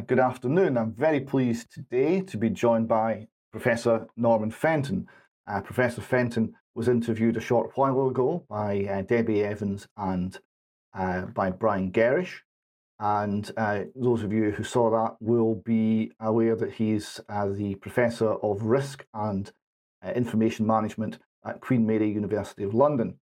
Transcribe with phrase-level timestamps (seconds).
[0.00, 0.78] Uh, good afternoon.
[0.78, 5.06] I'm very pleased today to be joined by Professor Norman Fenton.
[5.46, 10.38] Uh, Professor Fenton was interviewed a short while ago by uh, Debbie Evans and
[10.94, 12.38] uh, by Brian Gerrish.
[12.98, 17.74] And uh, those of you who saw that will be aware that he's uh, the
[17.74, 19.52] Professor of Risk and
[20.14, 23.18] Information Management at Queen Mary University of London.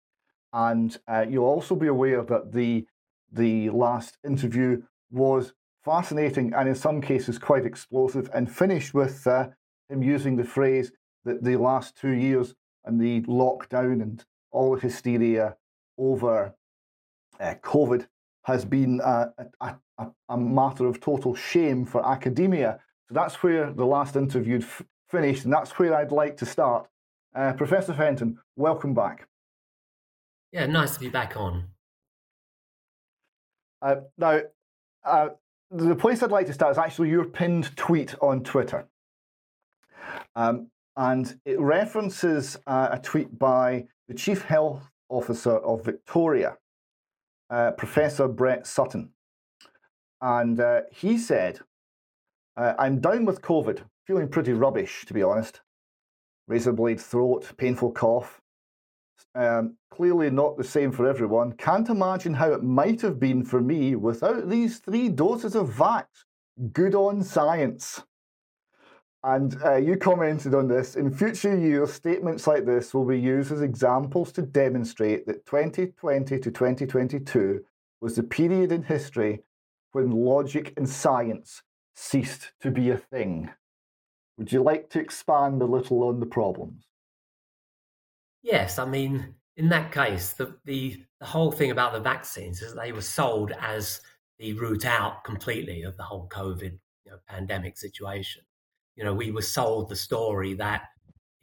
[0.54, 0.96] And
[1.28, 2.86] you'll also be aware that the
[3.32, 5.54] the last interview was
[5.88, 9.48] fascinating and in some cases quite explosive and finished with uh,
[9.88, 10.92] him using the phrase
[11.24, 15.56] that the last two years and the lockdown and all the hysteria
[15.98, 16.54] over
[17.40, 18.06] uh, COVID
[18.44, 19.30] has been a,
[19.62, 22.80] a, a, a, matter of total shame for academia.
[23.08, 26.88] So that's where the last interview f- finished, and that's where I'd like to start.
[27.34, 29.28] Uh, Professor Fenton, welcome back.
[30.52, 31.68] Yeah, nice to be back on.
[33.82, 34.42] Uh, now,
[35.06, 35.30] uh,
[35.72, 38.88] the place I'd like to start is actually your pinned tweet on Twitter.
[40.36, 46.58] Um, and it references uh, a tweet by the Chief Health Officer of Victoria,
[47.50, 49.12] uh, Professor Brett Sutton.
[50.22, 51.60] And uh, he said,
[52.56, 55.62] uh, I'm down with COVID, feeling pretty rubbish, to be honest.
[56.48, 58.42] Razor blade throat, painful cough,
[59.36, 61.54] um, clearly not the same for everyone.
[61.54, 66.06] Can't imagine how it might have been for me without these three doses of Vax.
[66.74, 68.04] Good on science.
[69.24, 70.96] And uh, you commented on this.
[70.96, 76.40] In future years, statements like this will be used as examples to demonstrate that 2020
[76.40, 77.64] to 2022
[78.00, 79.42] was the period in history
[79.92, 81.64] when logic and science
[81.96, 83.50] ceased to be a thing.
[84.38, 86.86] Would you like to expand a little on the problems?
[88.42, 92.74] Yes, I mean, in that case, the, the, the whole thing about the vaccines is
[92.74, 94.02] they were sold as
[94.40, 98.44] the route out completely of the whole COVID you know, pandemic situation.
[98.96, 100.84] You know, we were sold the story that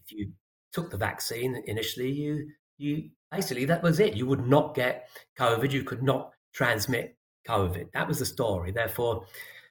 [0.04, 0.32] if you
[0.72, 4.14] took the vaccine initially, you you basically that was it.
[4.14, 5.08] You would not get
[5.38, 5.70] COVID.
[5.70, 7.16] You could not transmit
[7.48, 7.92] COVID.
[7.92, 8.72] That was the story.
[8.72, 9.24] Therefore,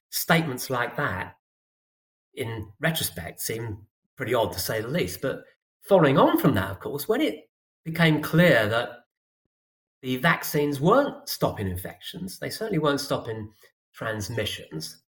[0.10, 1.36] statements like that,
[2.36, 3.80] in retrospect, seem
[4.16, 5.22] pretty odd to say the least.
[5.22, 5.44] But
[5.84, 7.50] following on from that, of course, when it
[7.84, 8.90] became clear that
[10.02, 13.50] the vaccines weren't stopping infections, they certainly weren't stopping
[13.94, 15.04] transmissions,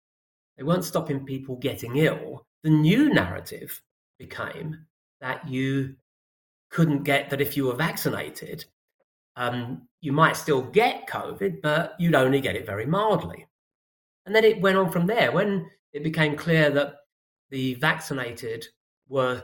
[0.58, 3.81] they weren't stopping people getting ill, the new narrative
[4.18, 4.85] became
[5.22, 5.96] that you
[6.69, 8.66] couldn't get that if you were vaccinated,
[9.35, 13.47] um, you might still get COVID, but you'd only get it very mildly.
[14.25, 15.31] And then it went on from there.
[15.31, 16.96] When it became clear that
[17.50, 18.66] the vaccinated
[19.08, 19.44] were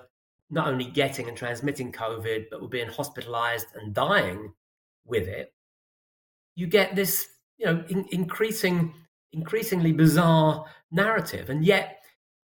[0.52, 4.54] not only getting and transmitting COVID, but were being hospitalized and dying
[5.06, 5.54] with it,
[6.56, 8.94] you get this, you know, in, increasing,
[9.32, 11.50] increasingly bizarre narrative.
[11.50, 12.00] And yet,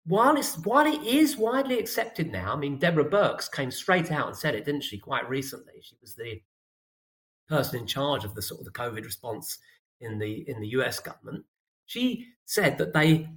[0.06, 4.28] while it's while it is widely accepted now, I mean, Deborah Birx came straight out
[4.28, 4.98] and said it, didn't she?
[4.98, 6.42] Quite recently, she was the
[7.48, 9.58] person in charge of the sort of the COVID response
[10.02, 11.46] in the in the US government.
[11.86, 13.30] She said that they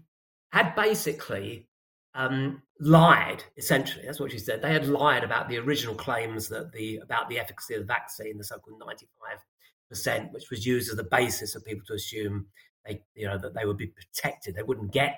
[0.50, 1.65] had basically
[2.16, 4.04] um, lied essentially.
[4.04, 4.62] That's what she said.
[4.62, 8.38] They had lied about the original claims that the about the efficacy of the vaccine,
[8.38, 9.38] the so-called ninety-five
[9.88, 12.46] percent, which was used as the basis of people to assume
[12.86, 14.54] they, you know, that they would be protected.
[14.54, 15.16] They wouldn't get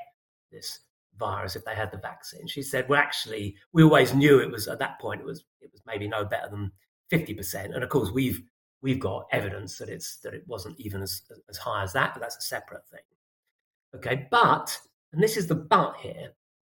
[0.51, 0.81] this
[1.19, 2.47] virus if they had the vaccine.
[2.47, 5.21] She said, "Well, actually, we always knew it was at that point.
[5.21, 6.73] It was it was maybe no better than
[7.11, 7.75] fifty percent.
[7.75, 8.43] And of course, we've
[8.83, 12.13] we've got evidence that it's that it wasn't even as as high as that.
[12.15, 13.01] But that's a separate thing.
[13.95, 14.77] Okay, but
[15.13, 16.33] and this is the but here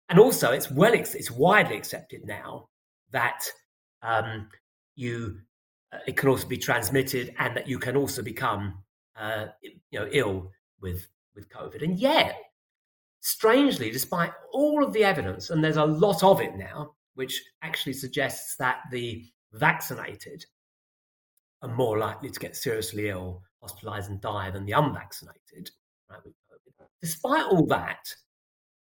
[0.10, 2.68] and also it's well it's widely accepted now
[3.12, 3.44] that
[4.02, 4.48] um,
[4.96, 5.40] you
[5.94, 8.84] uh, it can also be transmitted and that you can also become
[9.18, 10.52] uh, you know ill
[10.82, 11.84] with with covid.
[11.84, 12.36] And yet
[13.22, 17.94] strangely despite all of the evidence and there's a lot of it now which actually
[17.94, 20.46] suggests that the vaccinated
[21.62, 25.72] are more likely to get seriously ill hospitalized and die than the unvaccinated
[26.12, 26.20] right,
[27.02, 28.06] despite all that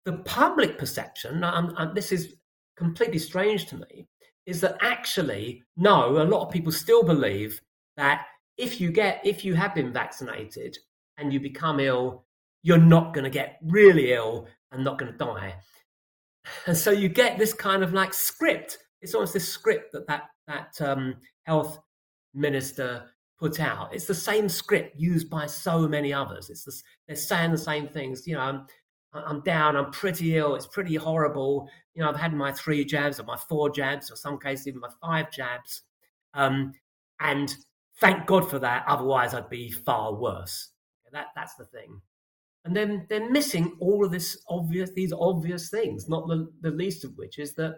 [0.09, 2.37] the public perception, and, this is
[2.79, 4.09] completely strange to me,
[4.47, 7.61] is that actually, no, a lot of people still believe
[7.99, 8.25] that
[8.57, 10.79] if you get, if you have been vaccinated
[11.19, 12.25] and you become ill,
[12.63, 15.55] you're not going to get really ill and not going to die.
[16.67, 18.79] And so you get this kind of like script.
[19.03, 21.81] It's almost this script that that, that um, health
[22.33, 23.93] minister put out.
[23.93, 26.49] It's the same script used by so many others.
[26.49, 26.73] It's the,
[27.07, 28.27] they're saying the same things.
[28.27, 28.65] You know,
[29.13, 31.69] I'm down, I'm pretty ill, it's pretty horrible.
[31.95, 34.81] You know, I've had my three jabs or my four jabs, or some cases even
[34.81, 35.83] my five jabs.
[36.35, 36.73] Um,
[37.21, 37.55] and
[38.01, 38.85] thank God for that.
[38.87, 40.71] Otherwise, I'd be far worse.
[41.13, 42.01] That that's the thing.
[42.65, 47.05] And then they're missing all of this obvious, these obvious things, not the, the least
[47.05, 47.77] of which is that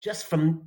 [0.00, 0.62] just from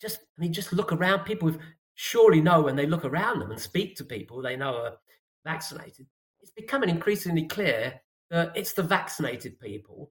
[0.00, 1.24] just I mean, just look around.
[1.24, 1.54] People
[1.94, 4.96] surely know when they look around them and speak to people they know are
[5.44, 6.06] vaccinated.
[6.42, 8.00] It's becoming increasingly clear
[8.30, 10.10] that it's the vaccinated people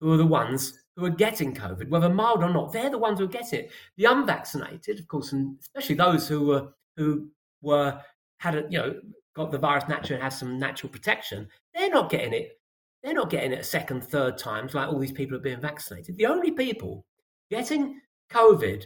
[0.00, 2.72] who are the ones who are getting COVID, whether mild or not.
[2.72, 3.70] They're the ones who get it.
[3.96, 7.28] The unvaccinated, of course, and especially those who were who
[7.62, 8.00] were
[8.38, 9.00] had a, you know
[9.34, 12.58] got the virus naturally and have some natural protection, they're not getting it.
[13.02, 16.16] They're not getting it a second, third times like all these people are being vaccinated.
[16.16, 17.06] The only people
[17.50, 18.00] getting
[18.30, 18.84] COVID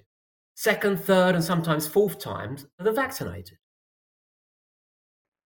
[0.55, 3.59] second, third, and sometimes fourth times are the vaccinated.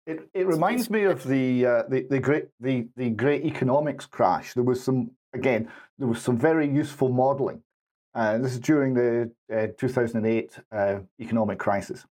[0.07, 4.53] It, it reminds me of the, uh, the the great the, the great economics crash.
[4.53, 7.63] There was some again there was some very useful modelling.
[8.15, 12.05] Uh, this is during the uh, 2008 uh, economic crisis,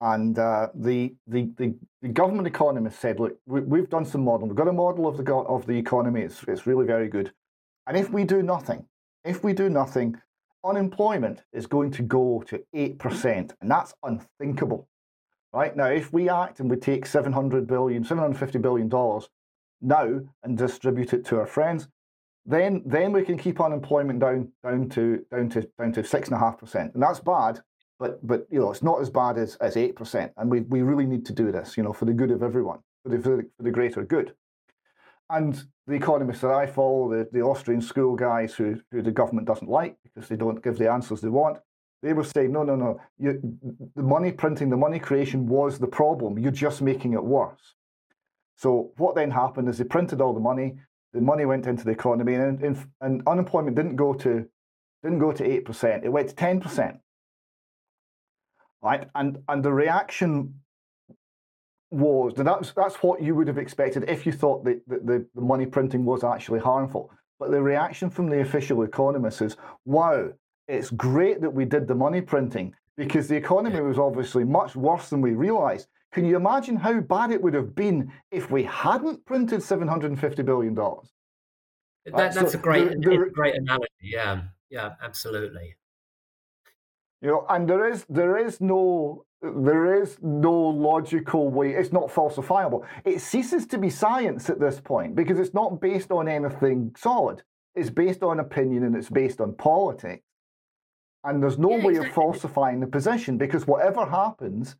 [0.00, 4.50] and uh, the, the, the the government economist said, "Look, we, have done some modelling.
[4.50, 6.20] We've got a model of the of the economy.
[6.20, 7.32] It's it's really very good,
[7.86, 8.84] and if we do nothing,
[9.24, 10.20] if we do nothing,
[10.64, 14.88] unemployment is going to go to 8%, and that's unthinkable.
[15.56, 19.30] Right now, if we act and we take 700 billion, 750 billion dollars
[19.80, 21.88] now and distribute it to our friends,
[22.44, 26.36] then then we can keep unemployment down down to down to down to six and
[26.36, 27.62] a half percent, and that's bad.
[27.98, 30.82] But but you know it's not as bad as as eight percent, and we we
[30.82, 33.36] really need to do this, you know, for the good of everyone, for the for
[33.38, 34.34] the, for the greater good.
[35.30, 39.46] And the economists that I follow, the, the Austrian school guys who, who the government
[39.46, 41.58] doesn't like because they don't give the answers they want,
[42.06, 43.40] they were saying, no, no, no, you,
[43.96, 46.38] the money printing, the money creation was the problem.
[46.38, 47.74] You're just making it worse.
[48.56, 50.76] So what then happened is they printed all the money,
[51.12, 54.46] the money went into the economy, and, and, and unemployment didn't go to
[55.02, 56.96] didn't go to eight percent; it went to ten percent.
[58.82, 60.54] Right, and and the reaction
[61.90, 65.66] was that's that's what you would have expected if you thought that the, the money
[65.66, 67.10] printing was actually harmful.
[67.38, 70.32] But the reaction from the official economists is, "Wow,
[70.68, 75.10] it's great that we did the money printing because the economy was obviously much worse
[75.10, 79.26] than we realized." Can you imagine how bad it would have been if we hadn't
[79.26, 81.12] printed seven hundred and fifty billion dollars?
[82.06, 83.90] That, that's so a great, great analogy.
[84.00, 85.74] Yeah, yeah, absolutely.
[87.20, 91.72] You know, and there is there is no there is no logical way.
[91.72, 92.86] It's not falsifiable.
[93.04, 97.42] It ceases to be science at this point because it's not based on anything solid.
[97.74, 100.25] It's based on opinion and it's based on politics.
[101.26, 102.08] And there's no yeah, way exactly.
[102.08, 104.76] of falsifying the position because whatever happens,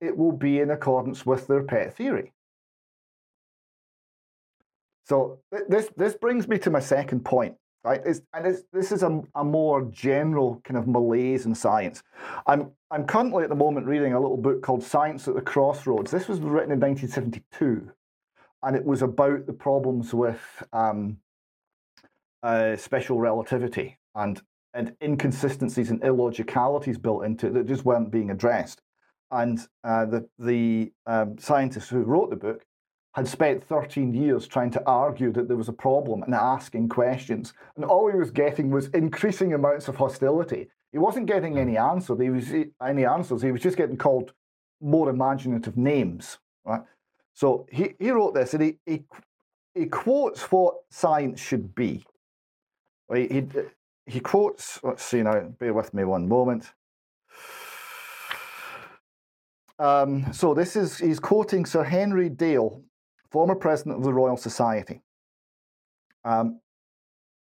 [0.00, 2.32] it will be in accordance with their pet theory.
[5.06, 5.38] So
[5.68, 8.00] this this brings me to my second point right?
[8.04, 12.02] It's, and it's, this is a, a more general kind of malaise in science.
[12.46, 16.10] I'm, I'm currently at the moment reading a little book called Science at the Crossroads.
[16.10, 17.90] This was written in 1972,
[18.62, 20.40] and it was about the problems with
[20.72, 21.18] um,
[22.42, 24.40] uh, special relativity and,
[24.74, 28.82] and inconsistencies and illogicalities built into it that just weren't being addressed.
[29.30, 32.64] And uh, the, the um, scientist who wrote the book
[33.14, 37.54] had spent 13 years trying to argue that there was a problem and asking questions.
[37.76, 40.68] And all he was getting was increasing amounts of hostility.
[40.92, 42.20] He wasn't getting any answers.
[42.20, 42.52] He was
[42.82, 43.42] any answers.
[43.42, 44.32] He was just getting called
[44.80, 46.38] more imaginative names.
[46.64, 46.82] Right.
[47.34, 49.04] So he, he wrote this and he, he
[49.74, 52.04] he quotes what science should be.
[53.12, 53.46] He, he,
[54.06, 56.72] he quotes, let's see now, bear with me one moment.
[59.78, 62.82] Um, so this is, he's quoting Sir Henry Dale,
[63.30, 65.02] former president of the Royal Society.
[66.24, 66.60] Um,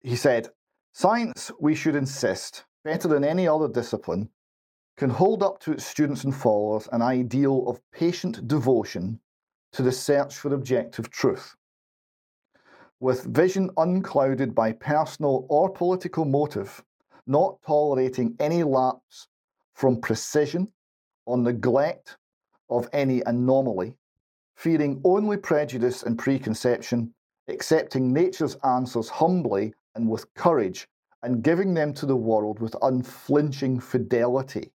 [0.01, 0.49] he said,
[0.93, 4.29] Science, we should insist, better than any other discipline,
[4.97, 9.19] can hold up to its students and followers an ideal of patient devotion
[9.71, 11.55] to the search for objective truth.
[13.01, 16.83] With vision unclouded by personal or political motive,
[17.25, 19.27] not tolerating any lapse
[19.73, 20.71] from precision
[21.25, 22.17] or neglect
[22.69, 23.95] of any anomaly,
[24.55, 27.11] fearing only prejudice and preconception,
[27.47, 30.87] accepting nature's answers humbly and with courage,
[31.23, 34.71] and giving them to the world with unflinching fidelity.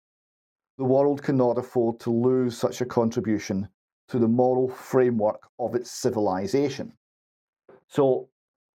[0.77, 3.67] The world cannot afford to lose such a contribution
[4.09, 6.93] to the moral framework of its civilization.
[7.91, 8.29] So,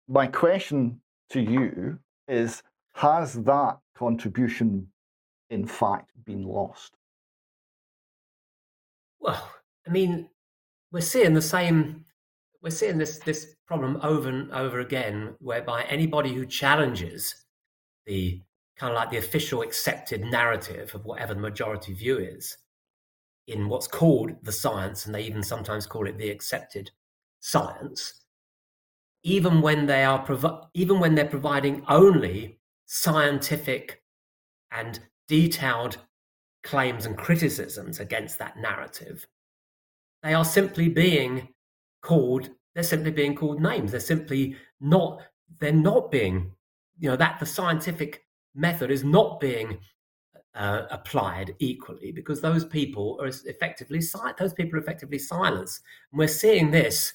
[0.08, 2.64] my question to you is
[2.96, 4.88] Has that contribution,
[5.52, 6.94] in fact, been lost?
[9.20, 9.52] Well,
[9.88, 10.30] I mean,
[10.92, 12.06] we're seeing the same
[12.64, 17.46] we're seeing this this problem over and over again whereby anybody who challenges
[18.08, 18.42] the
[18.78, 22.58] kind of like the official accepted narrative of whatever the majority view is
[23.46, 26.90] in what's called the science and they even sometimes call it the accepted
[27.42, 28.23] science,
[29.24, 34.04] even when they are provi- even when they're providing only scientific
[34.72, 35.98] and detailed
[36.64, 39.26] claims and criticisms against that narrative,
[40.22, 41.50] they are simply being
[42.02, 43.92] called they're simply being called names.
[43.92, 45.22] They're simply not
[45.60, 46.52] they're not being
[47.00, 48.26] you know that the scientific
[48.56, 49.78] method is not being
[50.56, 54.02] uh, applied equally because those people are effectively
[54.38, 57.14] those people are effectively silenced and we're seeing this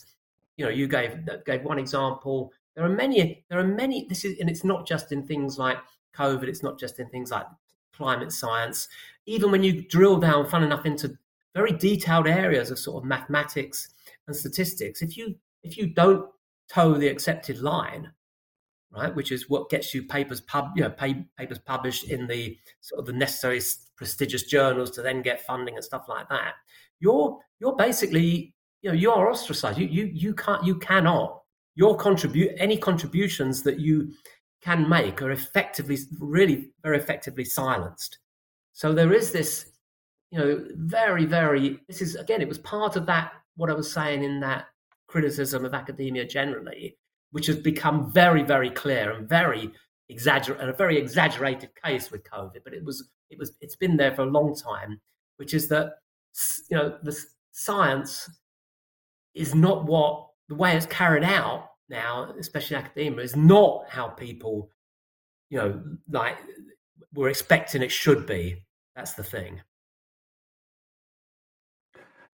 [0.59, 4.39] you know you gave gave one example there are many there are many this is
[4.39, 5.79] and it's not just in things like
[6.15, 7.47] covid it's not just in things like
[7.95, 8.89] climate science
[9.25, 11.17] even when you drill down fun enough into
[11.55, 13.95] very detailed areas of sort of mathematics
[14.27, 16.29] and statistics if you if you don't
[16.69, 18.13] toe the accepted line
[18.91, 19.15] right?
[19.15, 23.01] Which is what gets you papers pub, you know, pay, papers published in the sort
[23.01, 23.61] of the necessary
[23.97, 26.55] prestigious journals to then get funding and stuff like that.
[27.01, 29.79] You're you're basically you know you are ostracized.
[29.79, 31.43] You you you can't you cannot
[31.75, 34.13] your contribute any contributions that you
[34.63, 38.19] can make are effectively really very effectively silenced.
[38.73, 39.73] So there is this
[40.31, 43.91] you know very very this is again it was part of that what I was
[43.91, 44.67] saying in that
[45.09, 46.97] criticism of academia generally
[47.31, 49.71] which has become very, very clear and very
[50.09, 52.65] exaggerate, a very exaggerated case with COVID.
[52.65, 55.01] But it was, it was, it's been there for a long time,
[55.37, 55.95] which is that
[56.71, 57.17] you know the
[57.53, 58.31] science
[59.39, 64.09] is not what the way it's carried out now, especially in academia, is not how
[64.09, 64.71] people,
[65.49, 66.37] you know, like
[67.15, 68.65] we're expecting it should be.
[68.97, 69.61] That's the thing.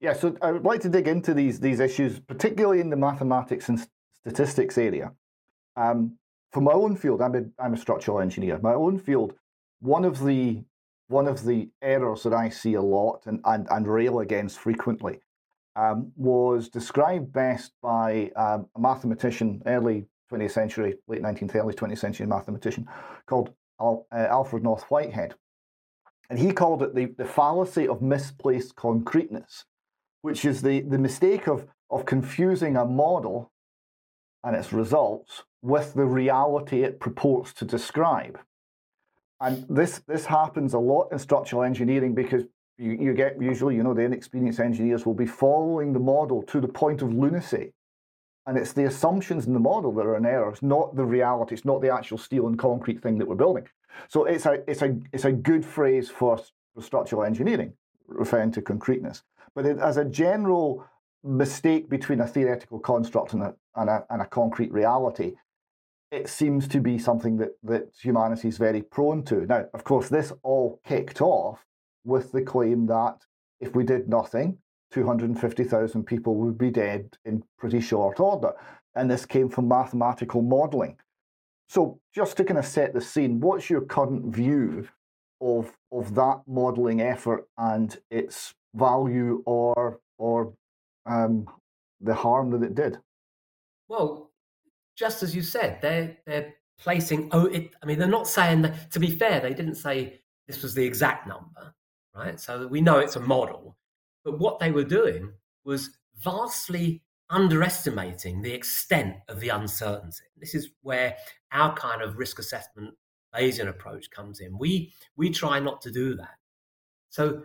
[0.00, 3.68] Yeah, so I would like to dig into these these issues, particularly in the mathematics
[3.68, 5.12] and statistics area.
[5.76, 6.18] Um,
[6.52, 8.58] for my own field, I'm a, I'm a structural engineer.
[8.62, 9.34] My own field,
[9.80, 10.64] one of the
[11.08, 15.20] one of the errors that I see a lot and, and, and rail against frequently
[15.76, 21.98] um, was described best by um, a mathematician, early 20th century, late 19th, early 20th
[21.98, 22.86] century mathematician
[23.26, 25.34] called Al, uh, Alfred North Whitehead.
[26.30, 29.64] And he called it the, the fallacy of misplaced concreteness,
[30.22, 33.52] which is the, the mistake of, of confusing a model
[34.42, 38.38] and its results with the reality it purports to describe.
[39.40, 42.44] And this, this happens a lot in structural engineering because
[42.78, 46.60] you, you get usually, you know, the inexperienced engineers will be following the model to
[46.60, 47.72] the point of lunacy.
[48.46, 50.50] And it's the assumptions in the model that are in error.
[50.50, 51.54] It's not the reality.
[51.54, 53.66] It's not the actual steel and concrete thing that we're building.
[54.08, 56.38] So it's a, it's a, it's a good phrase for,
[56.74, 57.72] for structural engineering,
[58.06, 59.22] referring to concreteness.
[59.54, 60.84] But it, as a general
[61.22, 65.36] mistake between a theoretical construct and a, and a, and a concrete reality,
[66.10, 69.46] it seems to be something that, that humanity is very prone to.
[69.46, 71.64] Now, of course, this all kicked off
[72.04, 73.18] with the claim that
[73.60, 74.58] if we did nothing,
[74.92, 78.52] 250,000 people would be dead in pretty short order.
[78.94, 80.96] And this came from mathematical modeling.
[81.68, 84.86] So, just to kind of set the scene, what's your current view
[85.40, 90.52] of, of that modeling effort and its value or, or
[91.06, 91.46] um,
[92.00, 92.98] the harm that it did?
[93.88, 94.30] Well,
[94.96, 97.28] just as you said, they're they're placing.
[97.32, 97.70] Oh, it.
[97.82, 98.90] I mean, they're not saying that.
[98.92, 101.74] To be fair, they didn't say this was the exact number,
[102.14, 102.38] right?
[102.38, 103.76] So we know it's a model.
[104.24, 105.32] But what they were doing
[105.64, 105.90] was
[106.22, 110.24] vastly underestimating the extent of the uncertainty.
[110.36, 111.16] This is where
[111.52, 112.94] our kind of risk assessment
[113.34, 114.56] Bayesian approach comes in.
[114.58, 116.36] We we try not to do that.
[117.10, 117.44] So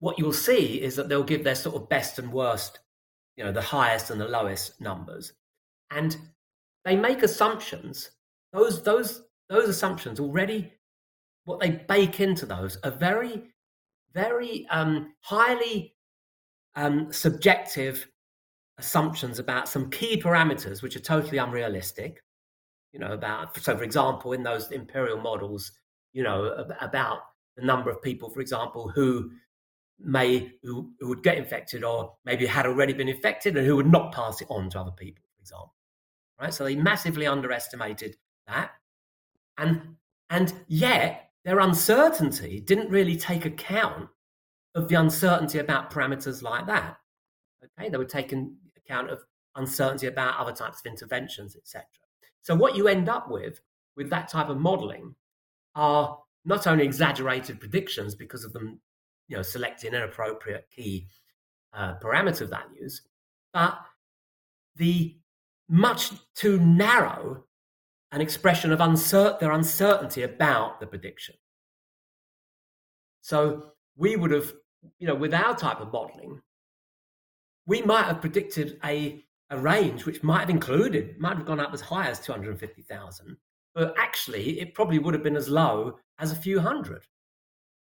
[0.00, 2.80] what you'll see is that they'll give their sort of best and worst,
[3.36, 5.32] you know, the highest and the lowest numbers.
[5.90, 6.16] And
[6.84, 8.10] they make assumptions.
[8.52, 10.72] Those those those assumptions already,
[11.44, 13.44] what they bake into those are very,
[14.12, 15.94] very um, highly
[16.74, 18.08] um, subjective
[18.78, 22.22] assumptions about some key parameters which are totally unrealistic.
[22.92, 25.72] You know, about so for example, in those imperial models,
[26.12, 27.18] you know, about
[27.56, 29.30] the number of people, for example, who
[30.00, 33.90] may who, who would get infected or maybe had already been infected and who would
[33.90, 35.74] not pass it on to other people, for example.
[36.40, 36.54] Right?
[36.54, 38.70] So they massively underestimated that.
[39.58, 39.96] And
[40.30, 44.06] and yet their uncertainty didn't really take account
[44.74, 46.98] of the uncertainty about parameters like that.
[47.64, 49.22] Okay, they were taking account of
[49.56, 51.86] uncertainty about other types of interventions, etc.
[52.42, 53.62] So what you end up with
[53.96, 55.14] with that type of modeling
[55.74, 58.78] are not only exaggerated predictions because of them
[59.28, 61.06] you know, selecting inappropriate key
[61.72, 63.00] uh, parameter values,
[63.54, 63.78] but
[64.76, 65.16] the
[65.70, 67.42] much too narrow
[68.12, 71.34] an expression of their uncertainty about the prediction.
[73.20, 74.52] So we would have,
[74.98, 76.40] you know, with our type of modeling,
[77.66, 81.72] we might have predicted a a range which might have included, might have gone up
[81.72, 83.36] as high as 250,000,
[83.74, 87.02] but actually it probably would have been as low as a few hundred.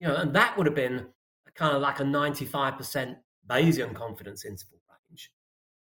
[0.01, 1.07] You know, and that would have been
[1.55, 4.80] kind of like a 95% Bayesian confidence interval.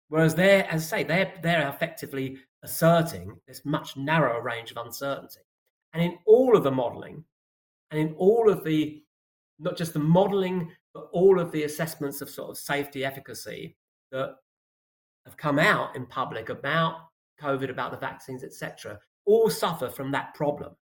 [0.09, 5.39] Whereas they're, as I say, they're, they're effectively asserting this much narrower range of uncertainty.
[5.93, 7.23] And in all of the modeling,
[7.91, 9.01] and in all of the,
[9.59, 13.75] not just the modeling, but all of the assessments of sort of safety efficacy
[14.11, 14.35] that
[15.25, 16.95] have come out in public about
[17.41, 20.75] COVID, about the vaccines, etc., all suffer from that problem.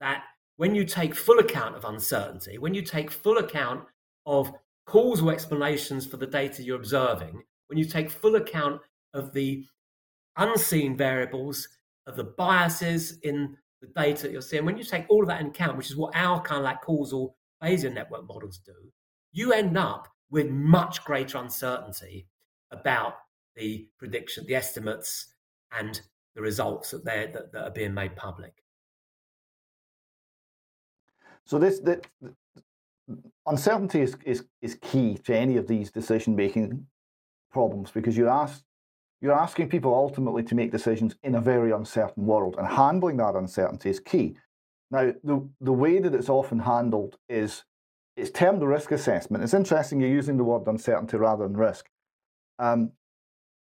[0.00, 0.24] That
[0.56, 3.84] when you take full account of uncertainty, when you take full account
[4.26, 4.52] of
[4.86, 8.82] causal explanations for the data you're observing, when you take full account
[9.14, 9.64] of the
[10.36, 11.66] unseen variables,
[12.06, 15.40] of the biases in the data that you're seeing, when you take all of that
[15.40, 18.74] in account, which is what our kind of like causal Bayesian network models do,
[19.32, 22.26] you end up with much greater uncertainty
[22.72, 23.14] about
[23.56, 25.32] the prediction, the estimates,
[25.72, 26.02] and
[26.34, 28.52] the results that, they that, that are being made public.
[31.46, 32.02] So this the,
[33.46, 36.86] uncertainty is, is, is key to any of these decision making
[37.52, 38.48] problems because you're
[39.20, 43.36] you're asking people ultimately to make decisions in a very uncertain world, and handling that
[43.36, 44.36] uncertainty is key.
[44.90, 47.64] Now, the, the way that it's often handled is
[48.16, 49.44] it's termed the risk assessment.
[49.44, 51.88] It's interesting you're using the word uncertainty rather than risk.
[52.58, 52.92] Um,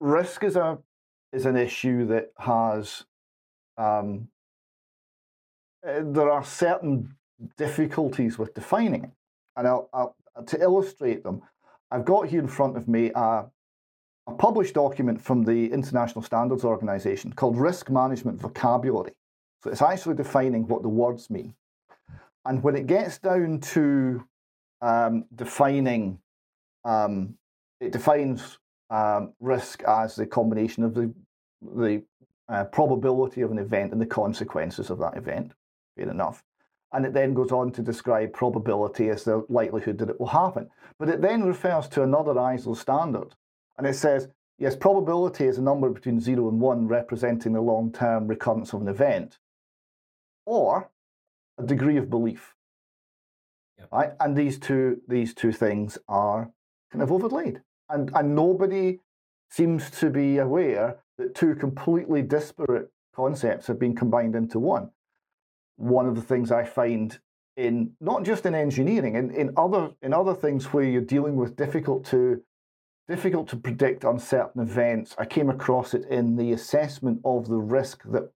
[0.00, 0.78] risk is a
[1.32, 3.04] is an issue that has
[3.76, 4.28] um,
[5.84, 7.16] eh, there are certain
[7.56, 9.10] difficulties with defining it,
[9.56, 10.16] and I'll, I'll,
[10.46, 11.42] to illustrate them,
[11.90, 13.44] I've got here in front of me a,
[14.26, 19.12] a published document from the International Standards Organization called Risk Management Vocabulary.
[19.62, 21.54] So it's actually defining what the words mean.
[22.44, 24.24] And when it gets down to
[24.82, 26.18] um, defining,
[26.84, 27.36] um,
[27.80, 28.58] it defines
[28.90, 31.12] um, risk as the combination of the
[31.62, 32.02] the
[32.48, 35.52] uh, probability of an event and the consequences of that event.
[35.96, 36.44] Fair enough.
[36.92, 40.68] And it then goes on to describe probability as the likelihood that it will happen.
[40.98, 43.34] But it then refers to another ISO standard.
[43.76, 47.92] And it says, yes, probability is a number between 0 and 1 representing the long
[47.92, 49.38] term recurrence of an event,
[50.46, 50.90] or
[51.58, 52.54] a degree of belief.
[53.78, 53.88] Yep.
[53.92, 54.10] Right?
[54.20, 56.50] And these two, these two things are
[56.92, 59.00] kind of overlaid and, and nobody
[59.50, 64.90] seems to be aware that two completely disparate concepts have been combined into one.
[65.76, 67.18] One of the things I find
[67.56, 71.56] in not just in engineering, in, in other in other things where you're dealing with
[71.56, 72.42] difficult to
[73.08, 78.02] difficult to predict uncertain events, I came across it in the assessment of the risk
[78.04, 78.30] that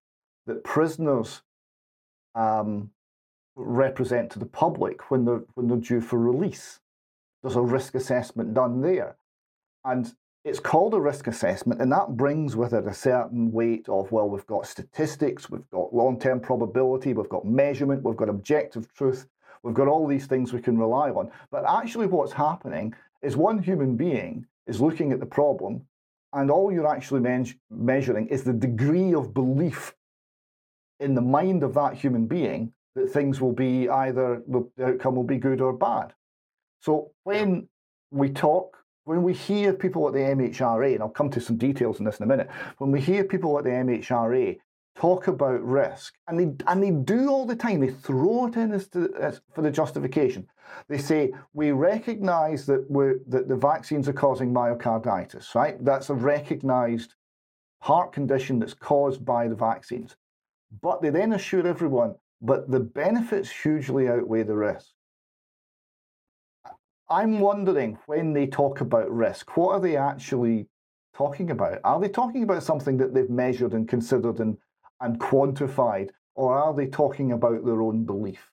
[0.46, 1.42] that prisoners
[2.34, 2.90] um,
[3.54, 6.80] represent to the public when they're when they're due for release.
[7.42, 9.16] There's a risk assessment done there.
[9.84, 10.12] And
[10.44, 14.28] it's called a risk assessment, and that brings with it a certain weight of, well,
[14.28, 19.26] we've got statistics, we've got long term probability, we've got measurement, we've got objective truth,
[19.62, 21.30] we've got all these things we can rely on.
[21.50, 25.82] But actually, what's happening is one human being is looking at the problem,
[26.32, 29.94] and all you're actually me- measuring is the degree of belief
[31.00, 35.24] in the mind of that human being that things will be either the outcome will
[35.24, 36.12] be good or bad.
[36.80, 37.68] So when
[38.10, 38.78] we talk
[39.08, 42.18] when we hear people at the MHRA, and I'll come to some details in this
[42.18, 44.58] in a minute, when we hear people at the MHRA
[44.98, 48.72] talk about risk, and they and they do all the time, they throw it in
[48.72, 50.46] as, to, as for the justification.
[50.88, 55.82] They say we recognise that we that the vaccines are causing myocarditis, right?
[55.84, 57.14] That's a recognised
[57.80, 60.16] heart condition that's caused by the vaccines.
[60.82, 64.88] But they then assure everyone, but the benefits hugely outweigh the risk.
[67.08, 70.66] I'm wondering when they talk about risk, what are they actually
[71.16, 71.78] talking about?
[71.84, 74.58] Are they talking about something that they've measured and considered and,
[75.00, 78.50] and quantified, or are they talking about their own belief?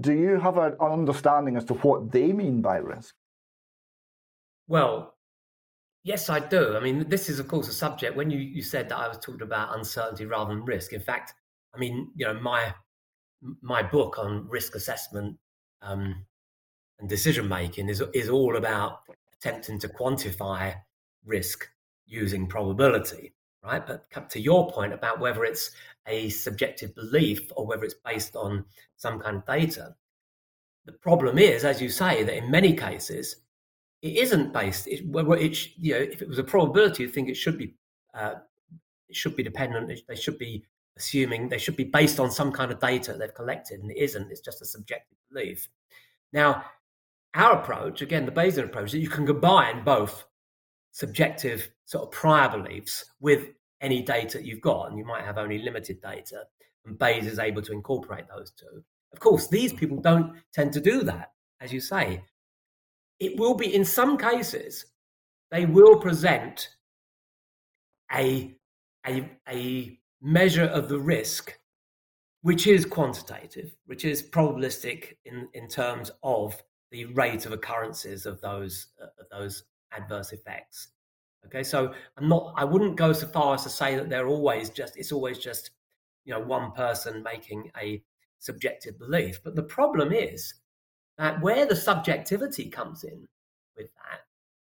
[0.00, 3.14] Do you have an understanding as to what they mean by risk?
[4.68, 5.14] Well,
[6.04, 6.76] yes, I do.
[6.76, 8.16] I mean, this is, of course, a subject.
[8.16, 11.34] When you, you said that I was talking about uncertainty rather than risk, in fact,
[11.74, 12.72] I mean, you know, my
[13.60, 15.36] my book on risk assessment
[15.82, 16.24] um,
[17.00, 19.00] and decision making is, is all about
[19.34, 20.74] attempting to quantify
[21.24, 21.68] risk
[22.06, 23.86] using probability, right?
[23.86, 25.70] But to your point about whether it's
[26.06, 28.64] a subjective belief or whether it's based on
[28.96, 29.94] some kind of data,
[30.84, 33.36] the problem is, as you say, that in many cases
[34.02, 34.88] it isn't based.
[34.88, 37.74] It, it you know, if it was a probability, you think it should be
[38.14, 38.34] uh,
[39.08, 40.00] it should be dependent.
[40.08, 40.64] They should be
[40.96, 44.30] assuming they should be based on some kind of data they've collected, and it isn't.
[44.30, 45.68] It's just a subjective belief.
[46.32, 46.64] Now,
[47.34, 50.24] our approach, again, the Bayesian approach, that you can combine both
[50.92, 53.48] subjective sort of prior beliefs with
[53.80, 56.44] any data you've got, and you might have only limited data,
[56.86, 58.84] and Bayes is able to incorporate those two.
[59.12, 62.22] Of course, these people don't tend to do that, as you say.
[63.18, 64.86] It will be, in some cases,
[65.50, 66.70] they will present
[68.14, 68.56] a,
[69.06, 71.58] a, a measure of the risk
[72.42, 78.40] which is quantitative, which is probabilistic in, in terms of the rate of occurrences of
[78.40, 79.64] those uh, of those
[79.96, 80.88] adverse effects.
[81.46, 82.54] Okay, so I'm not.
[82.56, 84.96] I wouldn't go so far as to say that they're always just.
[84.96, 85.70] It's always just
[86.24, 88.02] you know one person making a
[88.38, 89.40] subjective belief.
[89.42, 90.54] But the problem is
[91.18, 93.26] that where the subjectivity comes in
[93.76, 94.20] with that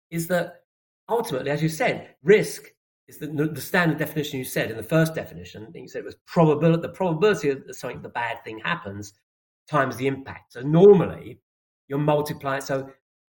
[0.10, 0.64] is that
[1.10, 2.64] ultimately, as you said, risk
[3.08, 5.72] is the, the standard definition you said in the first definition.
[5.74, 6.82] You said it was probability.
[6.82, 9.14] The probability of something, the bad thing happens,
[9.70, 10.54] times the impact.
[10.54, 11.40] So normally,
[11.88, 12.62] you're multiplying.
[12.62, 12.90] So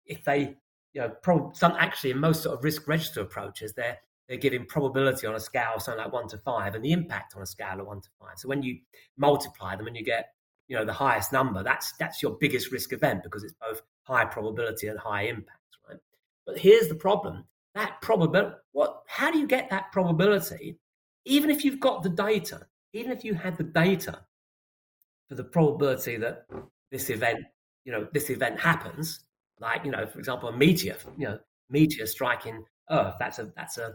[0.06, 0.56] if they,
[0.98, 3.96] you know, prob- some actually in most sort of risk register approaches, they're
[4.28, 7.34] they're giving probability on a scale of something like one to five, and the impact
[7.36, 8.36] on a scale of one to five.
[8.36, 8.78] So when you
[9.16, 10.32] multiply them and you get,
[10.66, 14.24] you know, the highest number, that's that's your biggest risk event because it's both high
[14.24, 15.98] probability and high impact, right?
[16.44, 17.44] But here's the problem:
[17.76, 18.56] that probability.
[18.72, 19.02] What?
[19.06, 20.78] How do you get that probability?
[21.24, 24.18] Even if you've got the data, even if you had the data
[25.28, 26.46] for the probability that
[26.90, 27.38] this event
[27.84, 29.27] you know this event happens,
[29.60, 31.38] like you know, for example, a meteor, you know,
[31.70, 33.94] meteor striking Earth, that's a that's a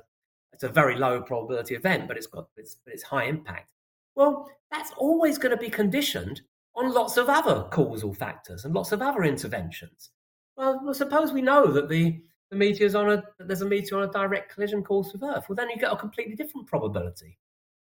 [0.51, 3.71] it's a very low probability event, but it's got it's but it's high impact.
[4.15, 6.41] Well, that's always going to be conditioned
[6.75, 10.11] on lots of other causal factors and lots of other interventions.
[10.55, 12.21] Well, well suppose we know that the
[12.51, 15.45] the meteor's on a that there's a meteor on a direct collision course with Earth.
[15.49, 17.37] Well, then you get a completely different probability.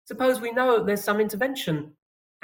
[0.06, 1.92] Suppose we know there's some intervention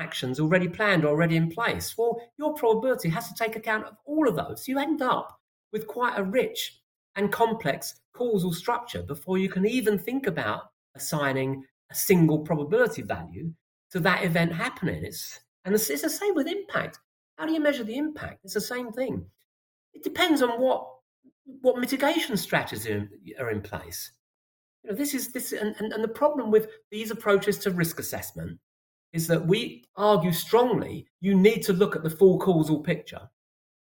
[0.01, 1.97] actions already planned, already in place.
[1.97, 4.67] Well, your probability has to take account of all of those.
[4.67, 5.39] You end up
[5.73, 6.81] with quite a rich
[7.17, 10.63] and complex causal structure before you can even think about
[10.95, 13.53] assigning a single probability value
[13.91, 15.05] to that event happening.
[15.05, 16.99] It's and it's, it's the same with impact.
[17.37, 18.41] How do you measure the impact?
[18.45, 19.27] It's the same thing.
[19.93, 20.89] It depends on what
[21.63, 22.87] what mitigation strategies
[23.39, 24.13] are in place.
[24.83, 27.99] You know, this is this, and, and, and the problem with these approaches to risk
[27.99, 28.59] assessment
[29.13, 33.29] is that we argue strongly you need to look at the full causal picture,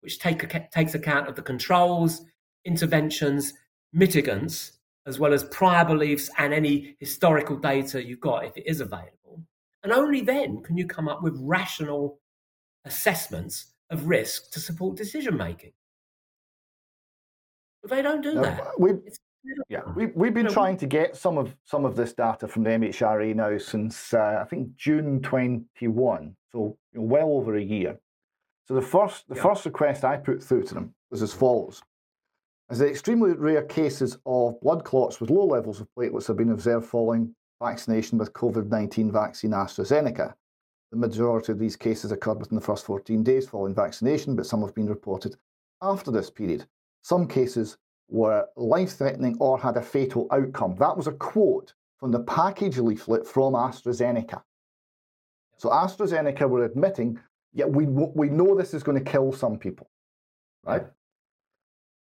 [0.01, 2.21] which take, takes account of the controls,
[2.65, 3.53] interventions,
[3.95, 4.71] mitigants,
[5.05, 9.43] as well as prior beliefs and any historical data you've got if it is available.
[9.83, 12.19] And only then can you come up with rational
[12.85, 15.73] assessments of risk to support decision making.
[17.81, 18.79] But they don't do no, that.
[18.79, 18.91] We,
[19.69, 22.69] yeah, we, we've been trying to get some of some of this data from the
[22.71, 27.97] MHRA now since uh, I think June 21, so you know, well over a year.
[28.67, 29.43] So the first the yeah.
[29.43, 31.81] first request I put through to them was as follows:
[32.69, 36.51] As the extremely rare cases of blood clots with low levels of platelets have been
[36.51, 40.33] observed following vaccination with COVID-19 vaccine AstraZeneca.
[40.91, 44.61] The majority of these cases occurred within the first 14 days following vaccination, but some
[44.61, 45.37] have been reported
[45.81, 46.65] after this period.
[47.01, 47.77] Some cases
[48.11, 50.75] were life threatening or had a fatal outcome.
[50.77, 54.41] That was a quote from the package leaflet from AstraZeneca.
[55.57, 57.19] So AstraZeneca were admitting,
[57.53, 59.89] yeah, we, we know this is going to kill some people,
[60.63, 60.83] right?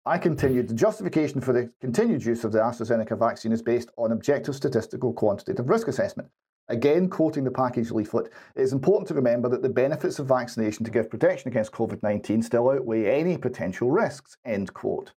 [0.05, 4.13] I continued, the justification for the continued use of the AstraZeneca vaccine is based on
[4.13, 6.29] objective statistical quantitative risk assessment.
[6.69, 10.85] Again, quoting the package leaflet, it is important to remember that the benefits of vaccination
[10.85, 14.37] to give protection against COVID 19 still outweigh any potential risks.
[14.45, 15.13] End quote.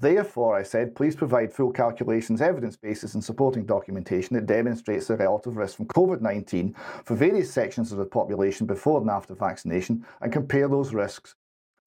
[0.00, 5.16] Therefore, I said, please provide full calculations, evidence bases, and supporting documentation that demonstrates the
[5.16, 10.06] relative risk from COVID 19 for various sections of the population before and after vaccination
[10.20, 11.34] and compare those risks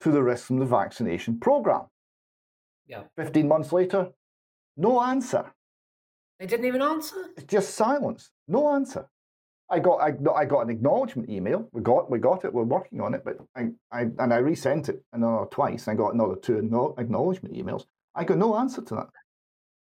[0.02, 1.84] to the risks from the vaccination program.
[2.86, 3.04] Yeah.
[3.16, 4.10] 15 months later,
[4.76, 5.46] no answer.
[6.40, 7.30] They didn't even answer?
[7.38, 8.32] It's just silence.
[8.48, 9.08] No answer.
[9.70, 11.70] I got I, I got an acknowledgement email.
[11.72, 12.54] We got we got it.
[12.54, 15.88] We're working on it, but I, I and I resent it another twice.
[15.88, 16.58] I got another two
[16.98, 17.86] acknowledgement emails.
[18.16, 19.08] I got no answer to that.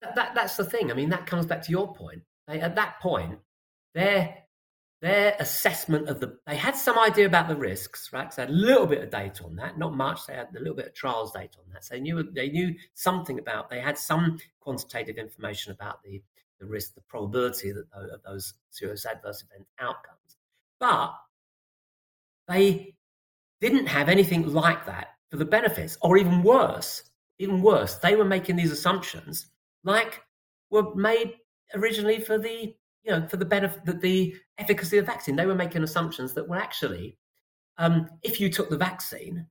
[0.02, 0.14] that.
[0.14, 0.90] That, that's the thing.
[0.90, 2.22] I mean, that comes back to your point.
[2.48, 3.38] At that point,
[3.94, 4.36] their
[5.00, 8.32] their assessment of the they had some idea about the risks, right?
[8.32, 10.26] So they had a little bit of data on that, not much.
[10.26, 11.84] They had a little bit of trials data on that.
[11.84, 13.70] So they knew they knew something about.
[13.70, 16.22] They had some quantitative information about the
[16.58, 20.36] the risk, the probability that of those serious adverse event outcomes,
[20.78, 21.14] but
[22.48, 22.94] they
[23.60, 27.09] didn't have anything like that for the benefits, or even worse,
[27.40, 29.46] even worse, they were making these assumptions
[29.82, 30.22] like
[30.70, 31.34] were made
[31.74, 35.36] originally for the you know for the benefit the, the efficacy of the vaccine.
[35.36, 37.16] They were making assumptions that were actually,
[37.78, 39.46] um, if you took the vaccine,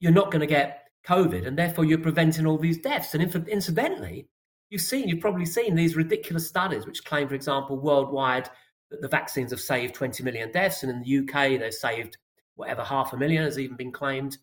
[0.00, 3.14] you're not going to get COVID, and therefore you're preventing all these deaths.
[3.14, 4.28] And incidentally,
[4.68, 8.50] you've seen, you've probably seen these ridiculous studies which claim, for example, worldwide
[8.90, 12.18] that the vaccines have saved 20 million deaths, and in the UK they've saved
[12.56, 14.36] whatever half a million has even been claimed.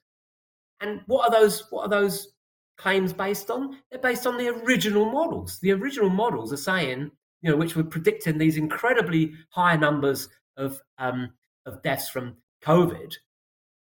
[0.81, 1.63] And what are those?
[1.69, 2.34] What are those
[2.77, 3.77] claims based on?
[3.89, 5.59] They're based on the original models.
[5.59, 7.11] The original models are saying,
[7.41, 11.31] you know, which were predicting these incredibly high numbers of um,
[11.65, 13.13] of deaths from COVID,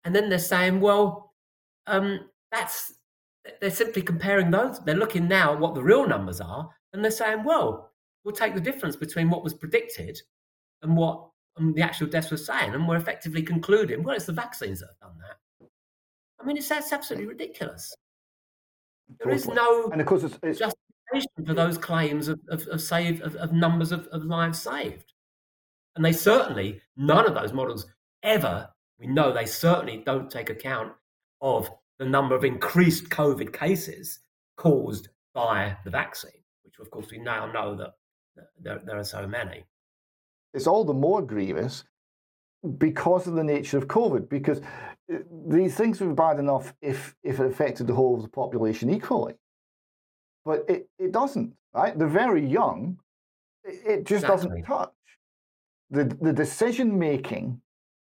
[0.05, 1.35] and then they're saying, well,
[1.87, 2.20] um,
[2.53, 2.94] that's
[3.61, 4.81] they're simply comparing those.
[4.81, 7.92] They're looking now at what the real numbers are, and they're saying, well,
[8.25, 10.20] we'll take the difference between what was predicted
[10.83, 14.81] and what the actual deaths were saying, and we're effectively concluding, well, it's the vaccines
[14.81, 15.68] that have done that.
[16.40, 17.94] I mean, it's that's absolutely ridiculous.
[19.19, 20.59] There is no and of course it's, it's...
[20.59, 25.12] justification for those claims of, of, of save of, of numbers of, of lives saved,
[25.97, 27.87] and they certainly none of those models
[28.23, 28.69] ever.
[28.99, 30.93] We know they certainly don't take account
[31.40, 34.21] of the number of increased COVID cases
[34.57, 37.95] caused by the vaccine, which of course we now know that
[38.61, 39.64] there, there are so many.
[40.55, 41.85] It's all the more grievous
[42.79, 44.61] because of the nature of COVID, because
[45.12, 48.29] uh, these things would be bad enough if, if it affected the whole of the
[48.29, 49.35] population equally.
[50.44, 51.98] But it, it doesn't, right?
[51.98, 52.98] They're very young.
[53.64, 54.62] It, just exactly.
[54.62, 54.92] doesn't touch.
[55.90, 57.61] The, the decision making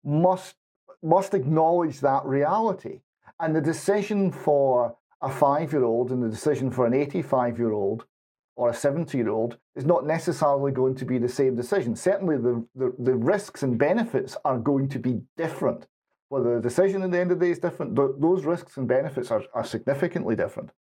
[0.04, 0.56] must,
[1.02, 3.02] must acknowledge that reality.
[3.40, 7.72] And the decision for a five year old and the decision for an 85 year
[7.72, 8.06] old
[8.60, 11.96] or a 70 year old is not necessarily going to be the same decision.
[11.96, 15.88] Certainly, the, the, the, risks and benefits are going to be different.
[16.28, 18.86] Whether the decision at the end of the day is different, th- those risks and
[18.86, 20.72] benefits are, are significantly different.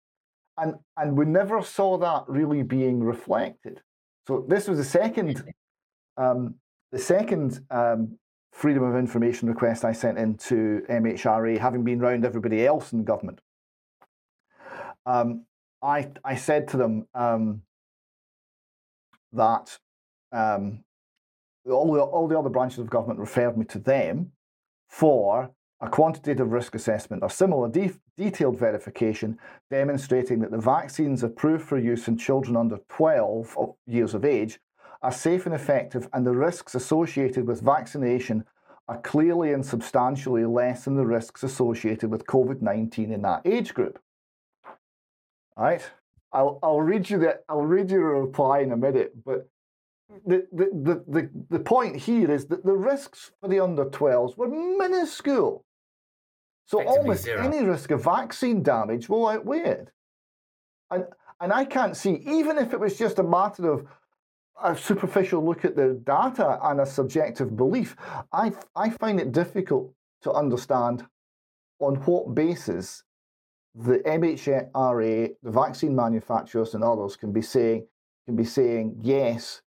[0.57, 3.81] And, and we never saw that really being reflected.
[4.27, 5.41] So this was the second,
[6.17, 6.55] um,
[6.91, 8.17] the second um,
[8.51, 13.39] freedom of information request I sent into MHRA, having been round everybody else in government.
[15.05, 15.45] Um,
[15.81, 17.61] I, I said to them um,
[19.33, 19.77] that
[20.31, 20.83] um,
[21.69, 24.31] all, the, all the other branches of government referred me to them
[24.87, 29.37] for a quantitative risk assessment or similar de- detailed verification
[29.69, 33.55] demonstrating that the vaccines approved for use in children under 12
[33.87, 34.59] years of age
[35.01, 38.43] are safe and effective, and the risks associated with vaccination
[38.89, 43.73] are clearly and substantially less than the risks associated with COVID 19 in that age
[43.73, 43.99] group.
[45.55, 45.89] All right.
[46.31, 49.47] I'll, I'll read you the I'll read you a reply in a minute, but
[50.25, 54.37] the, the, the, the, the point here is that the risks for the under 12s
[54.37, 55.63] were minuscule.
[56.65, 57.43] So almost zero.
[57.43, 59.91] any risk of vaccine damage will outweigh it.
[60.91, 61.05] And
[61.41, 63.87] and I can't see, even if it was just a matter of
[64.61, 67.95] a superficial look at the data and a subjective belief,
[68.33, 71.05] I, I find it difficult to understand
[71.79, 73.03] on what basis
[73.79, 77.87] the MHRA, the vaccine manufacturers, and others can be saying
[78.25, 79.61] can be saying yes,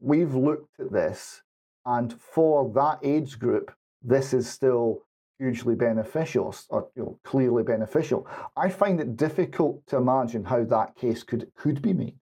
[0.00, 1.42] we've looked at this,
[1.84, 5.02] and for that age group, this is still
[5.38, 8.26] hugely beneficial or you know, clearly beneficial.
[8.56, 12.14] I find it difficult to imagine how that case could could be made.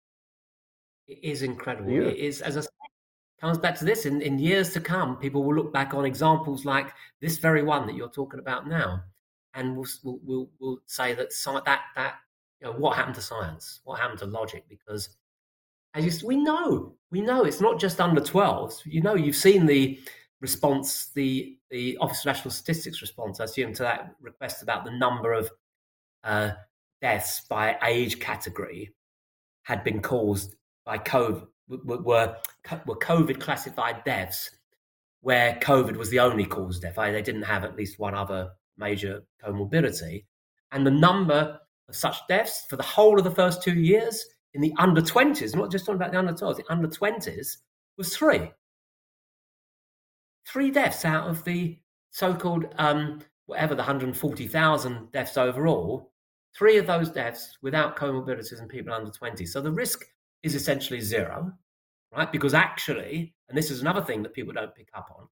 [1.09, 1.91] It is incredible.
[1.91, 2.03] Yeah.
[2.03, 2.69] It is, as I say,
[3.41, 4.07] comes back to this.
[4.07, 7.87] In, in years to come, people will look back on examples like this very one
[7.87, 9.03] that you're talking about now,
[9.55, 11.31] and we'll we'll, we'll, say that
[11.65, 12.15] that that
[12.61, 15.11] you know what happened to science, what happened to logic, because
[15.95, 18.81] as you we know, we know it's not just under 12s.
[18.85, 20.01] You know, you've seen the
[20.41, 24.91] response, the the Office of National Statistics response, I assume, to that request about the
[24.91, 25.51] number of
[26.25, 26.51] uh,
[27.01, 28.95] deaths by age category
[29.63, 32.37] had been caused by COVID were, were
[32.97, 34.51] COVID classified deaths
[35.21, 36.97] where COVID was the only cause of death.
[36.97, 40.25] They didn't have at least one other major comorbidity.
[40.73, 41.59] And the number
[41.89, 45.55] of such deaths for the whole of the first two years in the under 20s,
[45.55, 47.57] not just talking about the under 12s, the under 20s
[47.97, 48.51] was three.
[50.47, 51.79] Three deaths out of the
[52.11, 56.13] so called, um, whatever, the 140,000 deaths overall,
[56.57, 59.45] three of those deaths without comorbidities in people under 20.
[59.47, 60.05] So the risk
[60.45, 61.53] is essentially zero,
[62.17, 62.31] right?
[62.31, 65.27] Because actually, and this is another thing that people don't pick up on,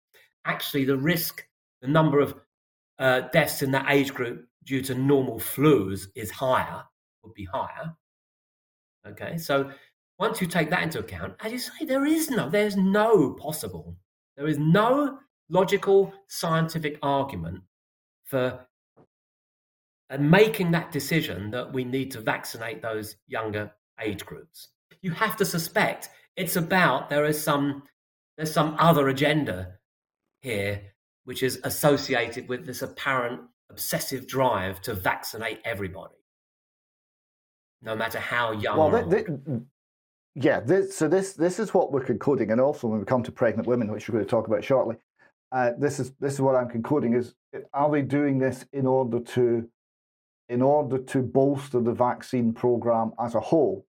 [0.44, 1.46] actually, the risk,
[1.82, 2.34] the number of
[2.98, 6.82] uh, deaths in that age group due to normal flus is higher,
[7.22, 7.94] would be higher.
[9.06, 9.70] Okay, so
[10.18, 13.96] once you take that into account, as you say, there is no, there's no possible,
[14.36, 17.60] there is no logical scientific argument
[18.24, 18.66] for
[20.10, 24.68] uh, making that decision that we need to vaccinate those younger age groups
[25.02, 27.82] you have to suspect it's about there is some
[28.36, 29.74] there's some other agenda
[30.40, 30.80] here
[31.24, 36.14] which is associated with this apparent obsessive drive to vaccinate everybody.
[37.82, 38.78] no matter how young.
[38.78, 39.64] Well,
[40.34, 40.60] yeah.
[40.60, 43.68] This, so this this is what we're concluding, and also when we come to pregnant
[43.68, 44.96] women, which we're going to talk about shortly,
[45.52, 47.34] uh, this is this is what I'm concluding: is
[47.74, 49.68] are they doing this in order to
[50.48, 53.86] in order to bolster the vaccine program as a whole?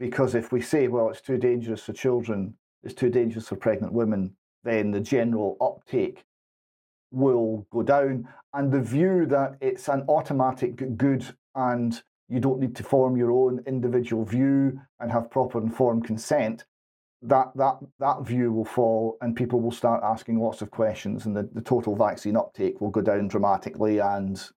[0.00, 3.92] Because if we say, well, it's too dangerous for children, it's too dangerous for pregnant
[3.92, 6.24] women, then the general uptake
[7.14, 8.28] will go down.
[8.52, 11.24] And the view that it's an automatic good
[11.54, 16.64] and you don't need to form your own individual view and have proper informed consent,
[17.22, 21.36] that that that view will fall and people will start asking lots of questions and
[21.36, 24.50] the, the total vaccine uptake will go down dramatically and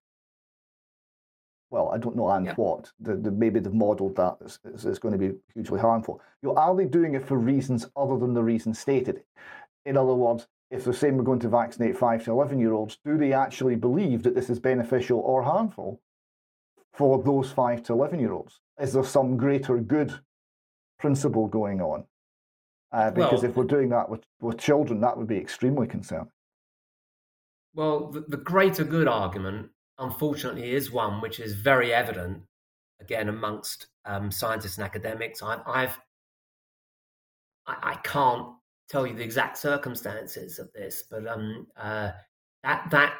[1.70, 2.90] well, I don't know and what.
[3.00, 6.20] The, the, maybe they've modelled that is, is going to be hugely harmful.
[6.42, 9.22] You know, are they doing it for reasons other than the reason stated?
[9.84, 12.98] In other words, if they're saying we're going to vaccinate five to eleven year olds,
[13.04, 16.00] do they actually believe that this is beneficial or harmful
[16.92, 18.60] for those five to eleven year olds?
[18.80, 20.20] Is there some greater good
[20.98, 22.04] principle going on?
[22.92, 26.30] Uh, because well, if we're doing that with, with children, that would be extremely concerning.
[27.74, 32.42] Well, the, the greater good argument, unfortunately, is one which is very evident,
[33.00, 35.42] again, amongst um, scientists and academics.
[35.42, 35.98] I, I've,
[37.66, 38.54] I, I can't
[38.88, 42.10] tell you the exact circumstances of this, but um, uh,
[42.62, 43.14] that that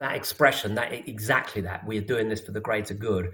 [0.00, 3.30] that expression, that exactly that we are doing this for the greater good,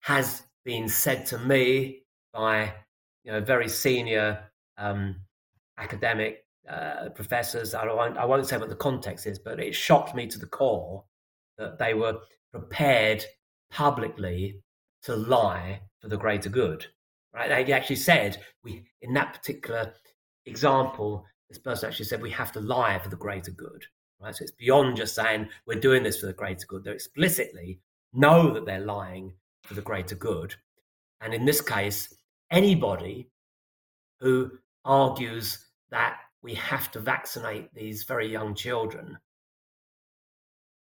[0.00, 2.02] has been said to me
[2.32, 2.72] by
[3.24, 5.16] you know very senior um,
[5.78, 7.74] academic uh, professors.
[7.74, 10.46] I won't, I won't say what the context is, but it shocked me to the
[10.46, 11.04] core
[11.58, 12.18] that they were
[12.52, 13.24] prepared
[13.70, 14.62] publicly
[15.02, 16.86] to lie for the greater good.
[17.34, 17.66] Right?
[17.66, 19.92] They actually said we in that particular
[20.46, 23.84] example, this person actually said we have to lie for the greater good.
[24.20, 24.34] Right?
[24.34, 26.84] So it's beyond just saying we're doing this for the greater good.
[26.84, 27.80] They explicitly
[28.12, 30.54] know that they're lying for the greater good.
[31.20, 32.14] And in this case,
[32.50, 33.28] anybody
[34.20, 34.50] who
[34.84, 39.18] argues that we have to vaccinate these very young children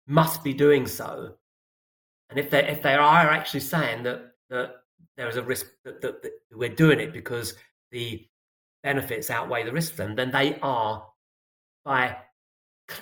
[0.07, 1.35] must be doing so.
[2.31, 4.77] And if they if they are actually saying that that
[5.17, 7.55] there is a risk that, that, that we're doing it because
[7.91, 8.27] the
[8.83, 11.07] benefits outweigh the risk for them, then they are
[11.85, 12.17] by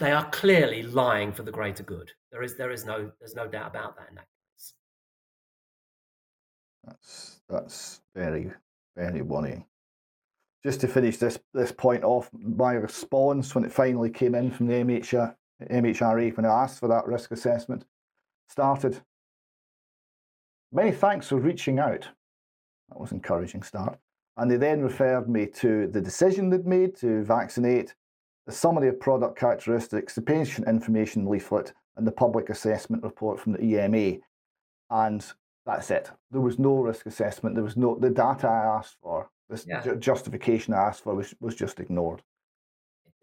[0.00, 2.12] they are clearly lying for the greater good.
[2.32, 4.74] There is there is no there's no doubt about that in that case.
[6.84, 8.52] That's that's very
[8.96, 9.64] very worrying.
[10.64, 14.66] Just to finish this this point off, my response when it finally came in from
[14.66, 15.34] the MHR,
[15.70, 17.84] MHRA when I asked for that risk assessment
[18.48, 19.00] started.
[20.72, 22.08] Many thanks for reaching out.
[22.88, 23.98] That was encouraging start.
[24.36, 27.94] And they then referred me to the decision they'd made to vaccinate,
[28.46, 33.52] the summary of product characteristics, the patient information leaflet, and the public assessment report from
[33.52, 34.18] the EMA.
[34.90, 35.24] And
[35.64, 36.10] that's it.
[36.30, 37.54] There was no risk assessment.
[37.54, 39.82] There was no the data I asked for, this yeah.
[39.82, 42.22] ju- justification I asked for was, was just ignored.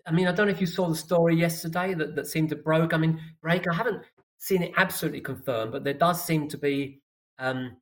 [0.05, 2.55] I mean, I don't know if you saw the story yesterday that, that seemed to
[2.55, 2.93] broke.
[2.93, 3.67] I mean, break.
[3.67, 4.03] I haven't
[4.37, 7.01] seen it absolutely confirmed, but there does seem to be
[7.39, 7.77] um,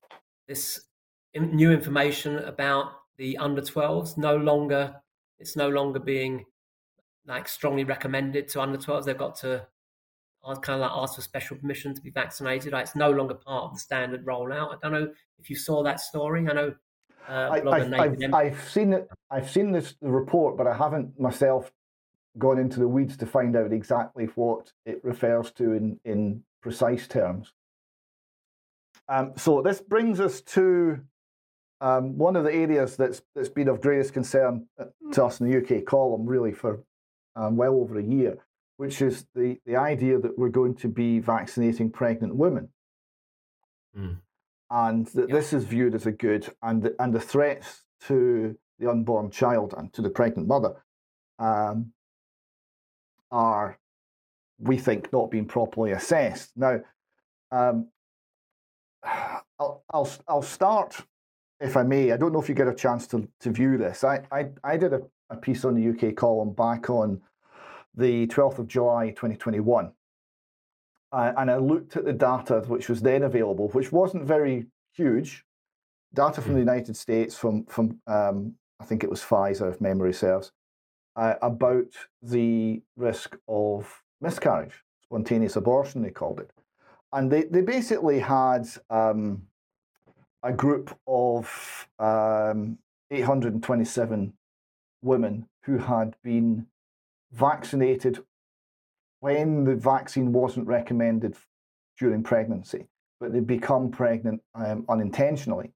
[0.48, 0.82] this
[1.36, 2.92] new information about
[3.22, 4.96] the under 12s no longer
[5.38, 6.44] it's no longer being
[7.28, 9.66] like strongly recommended to under 12s they've got to
[10.44, 13.74] kind of like ask for special permission to be vaccinated it's no longer part of
[13.76, 14.74] the standard rollout.
[14.74, 15.08] I don't know
[15.40, 16.48] if you saw that story.
[16.50, 16.74] I know
[17.30, 21.72] uh, I, have I've seen it i've seen this report but i haven't myself
[22.40, 27.08] gone into the weeds to find out exactly what it refers to in in precise
[27.08, 27.54] terms.
[29.10, 31.02] Um, so this brings us to
[31.82, 35.50] um, one of the areas that's that's been of greatest concern uh, to us in
[35.50, 36.84] the UK column really for
[37.36, 38.38] um, well over a year,
[38.78, 42.70] which is the, the idea that we're going to be vaccinating pregnant women.
[43.98, 44.18] Mm.
[44.70, 48.90] And that this is viewed as a good, and the, and the threats to the
[48.90, 50.76] unborn child and to the pregnant mother
[51.40, 51.92] um,
[53.32, 53.78] are,
[54.60, 56.52] we think, not being properly assessed.
[56.56, 56.80] Now,
[57.52, 57.88] um,
[59.60, 61.06] I'll, I'll, I'll start
[61.62, 64.04] if I may, I don't know if you get a chance to, to view this.
[64.04, 67.22] I, I, I did a, a piece on the UK column back on
[67.96, 69.92] the 12th of July 2021.
[71.14, 75.46] Uh, and I looked at the data which was then available, which wasn't very huge.
[76.14, 76.68] Data from the hmm.
[76.68, 80.52] United States, from, from um, I think it was Pfizer, if memory serves,
[81.16, 86.50] uh, about the risk of miscarriage, spontaneous abortion, they called it.
[87.14, 89.44] And they, they basically had um,
[90.44, 92.78] a group of um,
[93.12, 94.34] 827
[95.02, 96.68] women who had been
[97.32, 98.24] vaccinated
[99.20, 101.36] when the vaccine wasn't recommended
[101.98, 102.88] during pregnancy.
[103.20, 105.72] but they'd become pregnant um, unintentionally.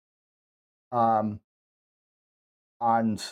[0.92, 1.40] Um,
[2.82, 3.24] and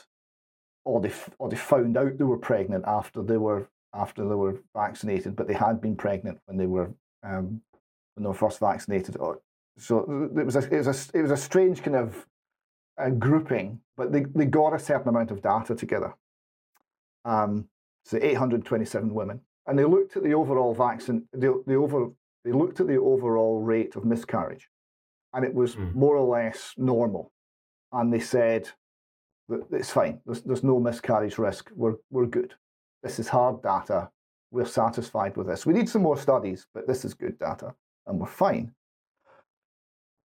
[0.86, 4.60] or they or they found out they were pregnant after they were after they were
[4.76, 7.62] vaccinated, but they had been pregnant when they were um,
[8.14, 9.18] when they were first vaccinated.
[9.78, 12.26] So it was a it was a it was a strange kind of
[12.98, 16.14] uh, grouping, but they, they got a certain amount of data together.
[17.26, 17.68] Um,
[18.06, 21.28] so 827 women, and they looked at the overall vaccine.
[21.32, 22.10] The, the over
[22.44, 24.70] they looked at the overall rate of miscarriage,
[25.34, 25.94] and it was mm.
[25.96, 27.32] more or less normal.
[27.92, 28.70] And they said
[29.50, 30.20] that it's fine.
[30.26, 31.72] There's, there's no miscarriage risk.
[31.76, 32.54] We're we're good.
[33.02, 34.10] This is hard data.
[34.52, 35.66] We're satisfied with this.
[35.66, 37.74] We need some more studies, but this is good data,
[38.06, 38.74] and we're fine.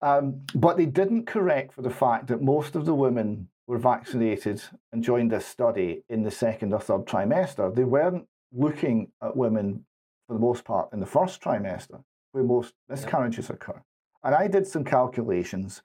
[0.02, 4.62] Um, but they didn't correct for the fact that most of the women were vaccinated
[4.92, 7.74] and joined this study in the second or third trimester.
[7.74, 9.86] They weren't looking at women,
[10.28, 13.82] for the most part, in the first trimester, where most miscarriages occur.
[14.24, 15.82] And I did some calculations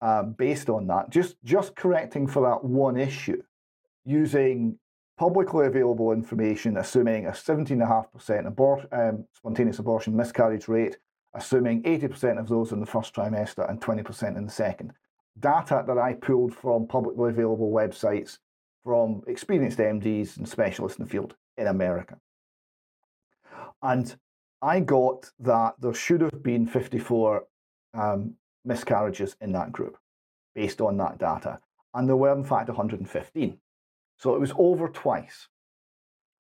[0.00, 3.42] uh, based on that, just, just correcting for that one issue
[4.04, 4.78] using
[5.18, 10.96] publicly available information, assuming a 17.5% abort- um, spontaneous abortion miscarriage rate
[11.34, 14.92] assuming 80% of those in the first trimester and 20% in the second.
[15.38, 18.38] Data that I pulled from publicly available websites
[18.84, 22.18] from experienced MDs and specialists in the field in America.
[23.82, 24.14] And
[24.60, 27.44] I got that there should have been 54
[27.94, 29.96] um, miscarriages in that group
[30.54, 31.60] based on that data.
[31.94, 33.58] And there were, in fact, 115.
[34.18, 35.48] So it was over twice.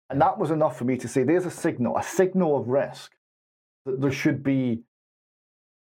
[0.09, 3.13] And that was enough for me to say there's a signal, a signal of risk
[3.85, 4.81] that there should be,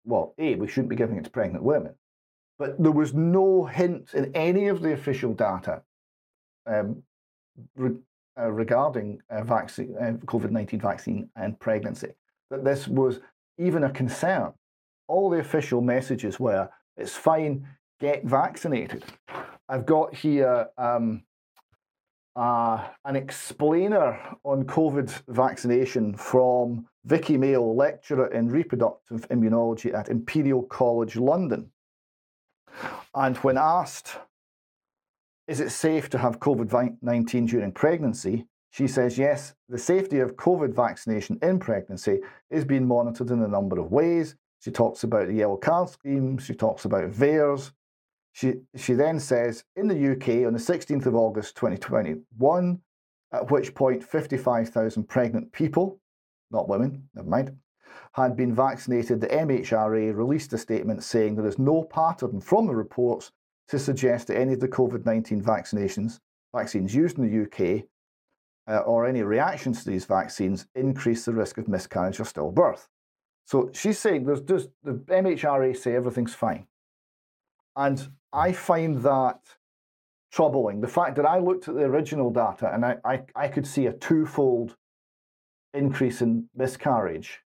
[0.04, 1.94] well, A, we shouldn't be giving it to pregnant women.
[2.58, 5.82] But there was no hint in any of the official data
[6.66, 7.02] um,
[7.76, 7.96] re-
[8.38, 12.12] uh, regarding uh, vaccine, uh, COVID 19 vaccine and pregnancy
[12.50, 13.20] that this was
[13.58, 14.52] even a concern.
[15.06, 17.66] All the official messages were it's fine,
[18.00, 19.04] get vaccinated.
[19.68, 21.22] I've got here um,
[22.34, 30.62] uh, an explainer on COVID vaccination from Viki Male, lecturer in reproductive immunology at Imperial
[30.64, 31.70] College London.
[33.14, 34.18] And when asked,
[35.46, 38.46] is it safe to have COVID 19 during pregnancy?
[38.70, 43.48] She says, yes, the safety of COVID vaccination in pregnancy is being monitored in a
[43.48, 44.36] number of ways.
[44.60, 47.72] She talks about the yellow card scheme, she talks about VAERS,
[48.32, 52.78] she, she then says, in the UK on the 16th of August 2021,
[53.32, 55.98] at which point 55,000 pregnant people,
[56.50, 57.56] not women, never mind,
[58.12, 62.74] had been vaccinated, the MHRA released a statement saying there is no pattern from the
[62.74, 63.32] reports
[63.68, 66.20] to suggest that any of the COVID 19 vaccinations,
[66.54, 67.84] vaccines used in the UK,
[68.68, 72.86] uh, or any reactions to these vaccines increase the risk of miscarriage or stillbirth.
[73.44, 76.66] So she's saying there's just the MHRA say everything's fine.
[77.76, 79.40] And I find that
[80.30, 80.80] troubling.
[80.80, 83.86] The fact that I looked at the original data and I, I, I could see
[83.86, 84.76] a twofold
[85.78, 87.40] increase in miscarriage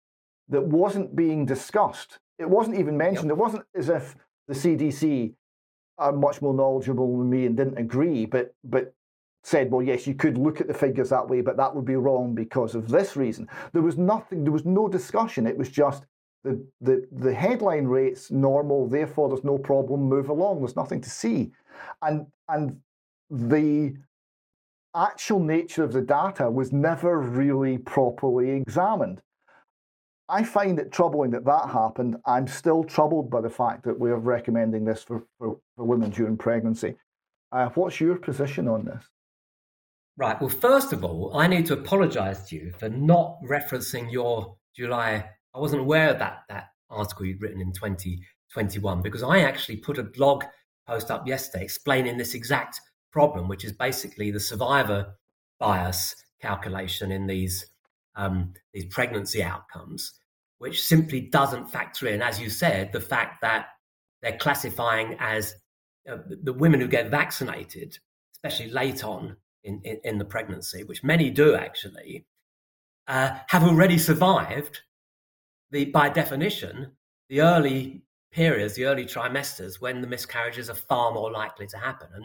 [0.48, 2.18] that wasn't being discussed.
[2.38, 3.28] It wasn't even mentioned.
[3.28, 3.36] Yep.
[3.36, 4.16] It wasn't as if
[4.46, 5.34] the CDC
[5.98, 8.94] are much more knowledgeable than me and didn't agree, but but
[9.42, 11.96] said, well, yes, you could look at the figures that way, but that would be
[11.96, 13.48] wrong because of this reason.
[13.72, 15.46] There was nothing, there was no discussion.
[15.46, 16.04] It was just
[16.44, 21.10] the, the, the headline rate's normal, therefore there's no problem, move along, there's nothing to
[21.10, 21.52] see.
[22.02, 22.78] And, and
[23.30, 23.94] the
[24.94, 29.20] actual nature of the data was never really properly examined.
[30.28, 32.16] I find it troubling that that happened.
[32.26, 36.36] I'm still troubled by the fact that we're recommending this for, for, for women during
[36.36, 36.96] pregnancy.
[37.50, 39.04] Uh, what's your position on this?
[40.18, 40.38] Right.
[40.40, 45.24] Well, first of all, I need to apologize to you for not referencing your July
[45.54, 49.98] I wasn't aware of that that article you'd written in 2021 because I actually put
[49.98, 50.44] a blog
[50.86, 52.80] post up yesterday explaining this exact
[53.12, 55.14] problem, which is basically the survivor
[55.58, 57.66] bias calculation in these
[58.16, 60.12] um, these pregnancy outcomes,
[60.58, 63.66] which simply doesn't factor in, as you said, the fact that
[64.22, 65.54] they're classifying as
[66.10, 67.96] uh, the women who get vaccinated,
[68.34, 72.26] especially late on in, in, in the pregnancy, which many do actually,
[73.06, 74.80] uh, have already survived
[75.70, 76.92] the by definition,
[77.28, 78.02] the early
[78.32, 82.08] periods, the early trimesters, when the miscarriages are far more likely to happen.
[82.14, 82.24] And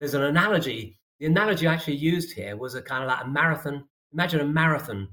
[0.00, 0.98] there's an analogy.
[1.18, 3.84] The analogy I actually used here was a kind of like a marathon.
[4.12, 5.08] Imagine a marathon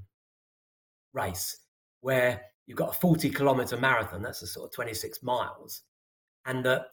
[1.12, 1.56] race
[2.00, 5.82] where you've got a 40 kilometer marathon, that's a sort of 26 miles,
[6.46, 6.86] and that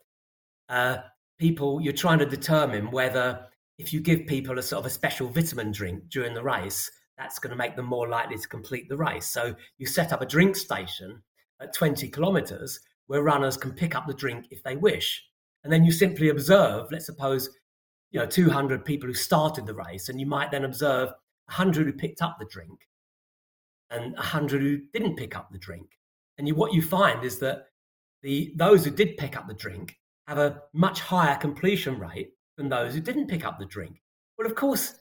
[0.70, 0.98] uh,
[1.38, 3.46] people, you're trying to determine whether
[3.78, 7.40] if you give people a sort of a special vitamin drink during the race, that's
[7.40, 9.28] going to make them more likely to complete the race.
[9.28, 11.22] So you set up a drink station
[11.62, 15.24] at 20 kilometers where runners can pick up the drink if they wish.
[15.64, 17.50] And then you simply observe, let's suppose,
[18.12, 21.10] you know, 200 people who started the race, and you might then observe
[21.48, 22.88] 100 who picked up the drink
[23.92, 25.88] and 100 who didn't pick up the drink.
[26.38, 27.68] And you, what you find is that
[28.24, 29.98] the those who did pick up the drink
[30.28, 34.02] have a much higher completion rate than those who didn't pick up the drink.
[34.38, 34.96] Well, of course,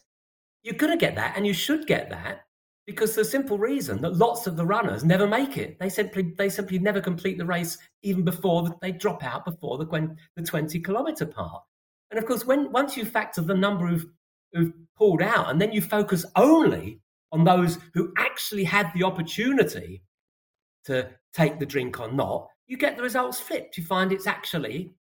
[0.62, 2.44] you're going to get that, and you should get that
[2.86, 5.78] because the simple reason that lots of the runners never make it.
[5.78, 9.78] They simply they simply never complete the race even before the, they drop out before
[9.78, 11.62] the the 20 kilometer part.
[12.15, 14.07] And of course, when once you factor the number of
[14.53, 17.01] who've pulled out, and then you focus only
[17.33, 20.01] on those who actually had the opportunity
[20.85, 23.77] to take the drink or not, you get the results flipped.
[23.77, 24.95] You find it's actually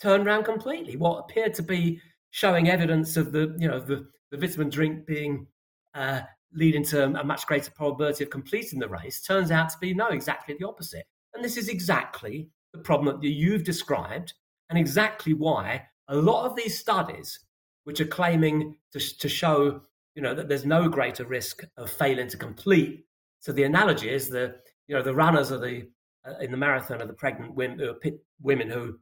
[0.00, 0.96] turned around completely.
[0.96, 2.00] What appeared to be
[2.30, 5.48] showing evidence of the you know the, the vitamin drink being
[5.94, 6.20] uh,
[6.52, 10.06] leading to a much greater probability of completing the race turns out to be no,
[10.06, 11.04] exactly the opposite.
[11.34, 14.34] And this is exactly the problem that you've described,
[14.68, 17.40] and exactly why a lot of these studies,
[17.84, 19.80] which are claiming to, to show
[20.14, 23.06] you know that there's no greater risk of failing to complete.
[23.40, 24.56] So the analogy is the
[24.86, 25.88] you know the runners of the
[26.26, 28.10] uh, in the marathon are the pregnant women, uh,
[28.42, 28.98] women who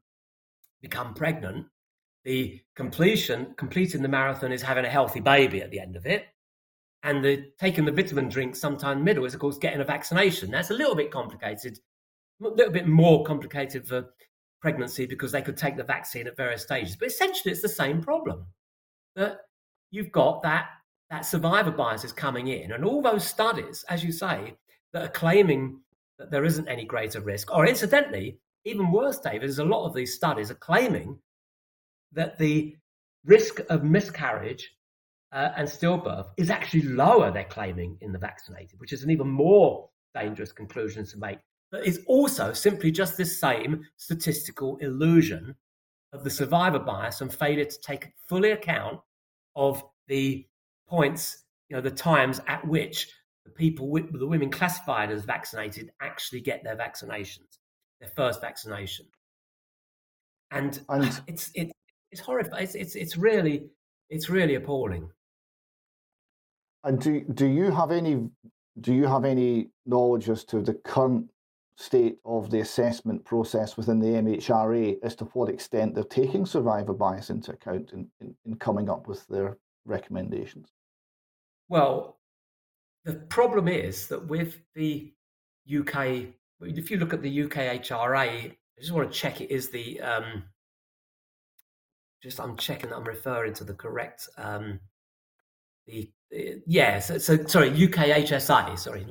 [0.81, 1.67] become pregnant.
[2.25, 6.27] The completion completing the marathon is having a healthy baby at the end of it
[7.03, 10.71] and the taking the vitamin drink sometime middle is of course getting a vaccination that's
[10.71, 11.79] a little bit complicated
[12.43, 14.09] a little bit more complicated for
[14.61, 18.01] pregnancy because they could take the vaccine at various stages but essentially it's the same
[18.01, 18.45] problem
[19.17, 19.41] that
[19.91, 20.69] you've got that
[21.11, 24.55] that survivor bias is coming in and all those studies as you say
[24.93, 25.81] that are claiming
[26.19, 29.95] that there isn't any greater risk or incidentally even worse david is a lot of
[29.95, 31.19] these studies are claiming
[32.13, 32.77] that the
[33.25, 34.75] risk of miscarriage
[35.33, 39.29] uh, and stillbirth is actually lower, they're claiming, in the vaccinated, which is an even
[39.29, 41.39] more dangerous conclusion to make.
[41.71, 45.55] But it's also simply just this same statistical illusion
[46.13, 49.01] of the survivor bias and failure to take fully account
[49.55, 50.47] of the
[50.89, 53.13] points, you know, the times at which
[53.45, 57.59] the people, the women classified as vaccinated, actually get their vaccinations,
[58.01, 59.07] their first vaccination.
[60.51, 61.73] And, and it's it's
[62.11, 62.65] it's horrifying.
[62.65, 63.69] It's, it's it's really
[64.09, 65.11] it's really appalling.
[66.85, 68.31] And do do you have any
[68.81, 71.29] do you have any knowledge as to the current
[71.79, 76.93] state of the assessment process within the MHRA as to what extent they're taking survivor
[76.93, 80.73] bias into account in, in, in coming up with their recommendations?
[81.69, 82.19] Well,
[83.05, 85.13] the problem is that with the
[85.73, 86.27] UK,
[86.63, 90.01] if you look at the UK HRA, I just want to check it is the
[90.01, 90.43] um,
[92.21, 94.81] just I'm checking that I'm referring to the correct um,
[95.87, 96.11] the
[96.67, 99.07] yeah, so, so, sorry, UK HSA, sorry,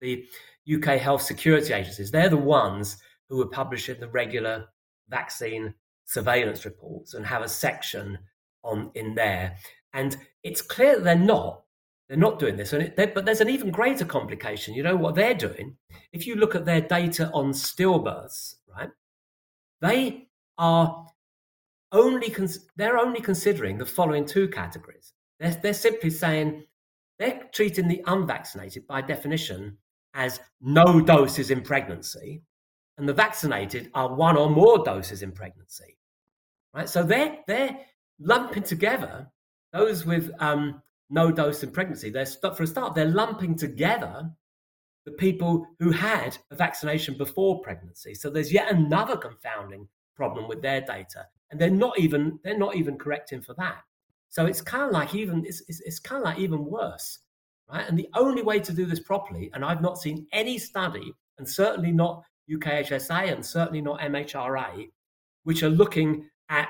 [0.00, 0.24] the
[0.74, 2.98] UK Health Security Agencies, they're the ones
[3.28, 4.66] who are publishing the regular
[5.08, 8.18] vaccine surveillance reports and have a section
[8.64, 9.56] on in there.
[9.92, 11.62] And it's clear they're not.
[12.08, 14.72] They're not doing this, and it, but there's an even greater complication.
[14.72, 15.76] You know what they're doing?
[16.10, 18.88] If you look at their data on stillbirths, right?
[19.82, 21.06] They are
[21.92, 25.12] only cons- they're only considering the following two categories.
[25.38, 26.64] They're, they're simply saying
[27.18, 29.76] they're treating the unvaccinated by definition
[30.14, 32.42] as no doses in pregnancy,
[32.96, 35.96] and the vaccinated are one or more doses in pregnancy.
[36.74, 36.88] Right?
[36.88, 37.78] So they're they're
[38.20, 39.30] lumping together
[39.72, 42.10] those with um, no dose in pregnancy.
[42.10, 44.30] They're for a start, they're lumping together
[45.04, 48.14] the people who had a vaccination before pregnancy.
[48.14, 52.76] So there's yet another confounding problem with their data, and they're not even they're not
[52.76, 53.82] even correcting for that.
[54.28, 57.20] So it's kind of like even it's, it's, it's kind of like even worse,
[57.70, 57.88] right?
[57.88, 61.48] And the only way to do this properly, and I've not seen any study, and
[61.48, 64.88] certainly not UKHSA and certainly not MHRA,
[65.44, 66.68] which are looking at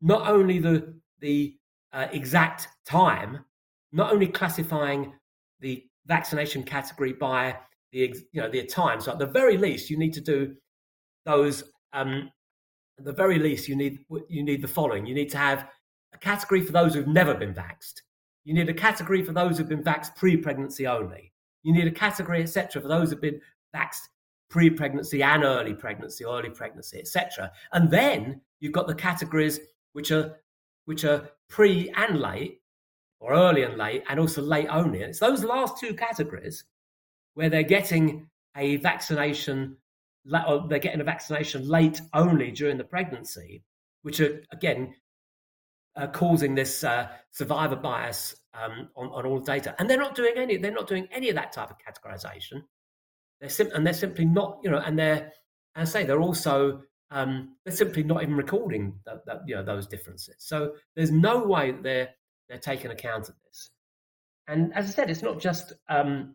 [0.00, 1.56] not only the the
[1.92, 3.44] uh, exact time,
[3.92, 5.12] not only classifying
[5.60, 7.56] the vaccination category by
[7.92, 9.00] the you know the time.
[9.00, 10.54] So at the very least, you need to do
[11.24, 11.64] those.
[11.92, 12.30] Um,
[12.98, 15.06] at the very least, you need you need the following.
[15.06, 15.66] You need to have
[16.12, 18.02] a category for those who've never been vaxed.
[18.44, 21.32] You need a category for those who've been vaxed pre-pregnancy only.
[21.62, 23.40] You need a category, etc., for those who've been
[23.74, 24.08] vaxed
[24.48, 27.52] pre-pregnancy and early pregnancy, early pregnancy, etc.
[27.72, 29.60] And then you've got the categories
[29.92, 30.36] which are
[30.86, 32.60] which are pre and late,
[33.20, 35.02] or early and late, and also late only.
[35.02, 36.64] And it's those last two categories
[37.34, 39.76] where they're getting a vaccination,
[40.46, 43.62] or they're getting a vaccination late only during the pregnancy,
[44.02, 44.94] which are again
[45.96, 49.74] uh, causing this uh, survivor bias um, on, on all data.
[49.78, 50.56] And they're not doing any.
[50.56, 52.62] They're not doing any of that type of categorization.
[53.40, 55.32] they're sim- and they're simply not, you know, and they're,
[55.76, 59.64] as I say, they're also um, they're simply not even recording that, that, you know
[59.64, 60.36] those differences.
[60.38, 62.08] So there's no way that they're
[62.48, 63.70] they're taking account of this.
[64.48, 66.34] And as I said, it's not just um,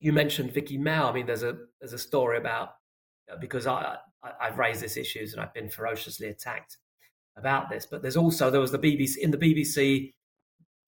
[0.00, 1.04] you mentioned Viki Male.
[1.06, 2.70] I mean, there's a there's a story about
[3.40, 6.78] because I, I have raised these issues and I've been ferociously attacked
[7.38, 7.86] about this.
[7.86, 10.12] But there's also there was the BBC in the BBC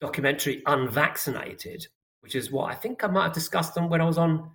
[0.00, 1.86] documentary Unvaccinated,
[2.20, 4.50] which is what I think I might have discussed them when I was on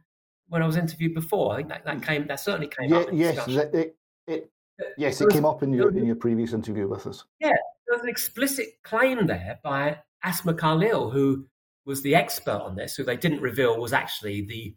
[0.50, 1.54] when I was interviewed before.
[1.54, 2.06] I think that, that mm.
[2.06, 3.10] came that certainly came yeah, up.
[3.12, 3.96] yes, it,
[4.28, 4.52] it,
[4.98, 7.24] yes, it came up in your in your previous interview with us.
[7.40, 11.46] Yeah, there was an explicit claim there by Asma Khalil, who
[11.86, 14.76] was the expert on this, who they didn't reveal was actually the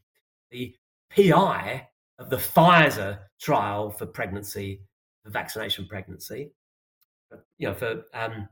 [0.51, 0.75] the
[1.15, 1.89] PI
[2.19, 4.83] of the Pfizer trial for pregnancy,
[5.25, 6.51] for vaccination pregnancy,
[7.59, 8.49] you know, for um,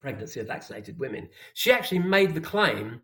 [0.00, 1.28] pregnancy of vaccinated women.
[1.54, 3.02] She actually made the claim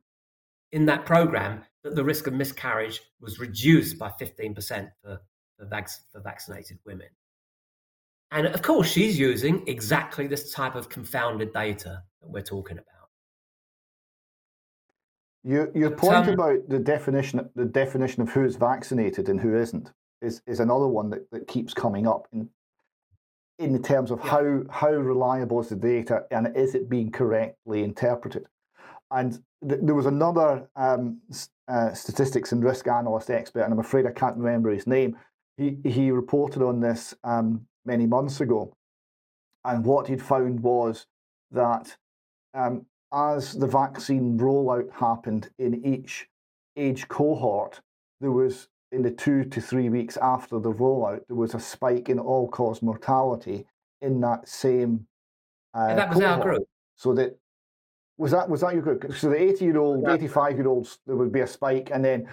[0.73, 5.21] in that program that the risk of miscarriage was reduced by 15% for,
[5.59, 7.09] for, vac- for vaccinated women.
[8.33, 12.85] And of course, she's using exactly this type of confounded data that we're talking about.
[15.45, 19.93] Your, your point um, about the definition, the definition of who's vaccinated and who isn't,
[20.21, 22.49] is, is another one that, that keeps coming up in,
[23.59, 24.31] in terms of yeah.
[24.31, 28.47] how, how reliable is the data and is it being correctly interpreted.
[29.11, 29.33] And
[29.67, 31.21] th- there was another um,
[31.69, 35.17] uh, statistics and risk analyst expert, and I'm afraid I can't remember his name.
[35.57, 38.77] He, he reported on this um, many months ago.
[39.65, 41.07] And what he'd found was
[41.51, 41.97] that
[42.55, 46.29] um, as the vaccine rollout happened in each
[46.77, 47.81] age cohort,
[48.21, 52.09] there was in the two to three weeks after the rollout, there was a spike
[52.09, 53.67] in all cause mortality
[54.01, 55.07] in that same.
[55.75, 56.39] Uh, that was cohort.
[56.39, 56.69] our group.
[56.97, 57.37] So that
[58.17, 59.13] was that was that your group?
[59.15, 62.05] So the eighty year old, eighty five year olds, there would be a spike, and
[62.05, 62.29] then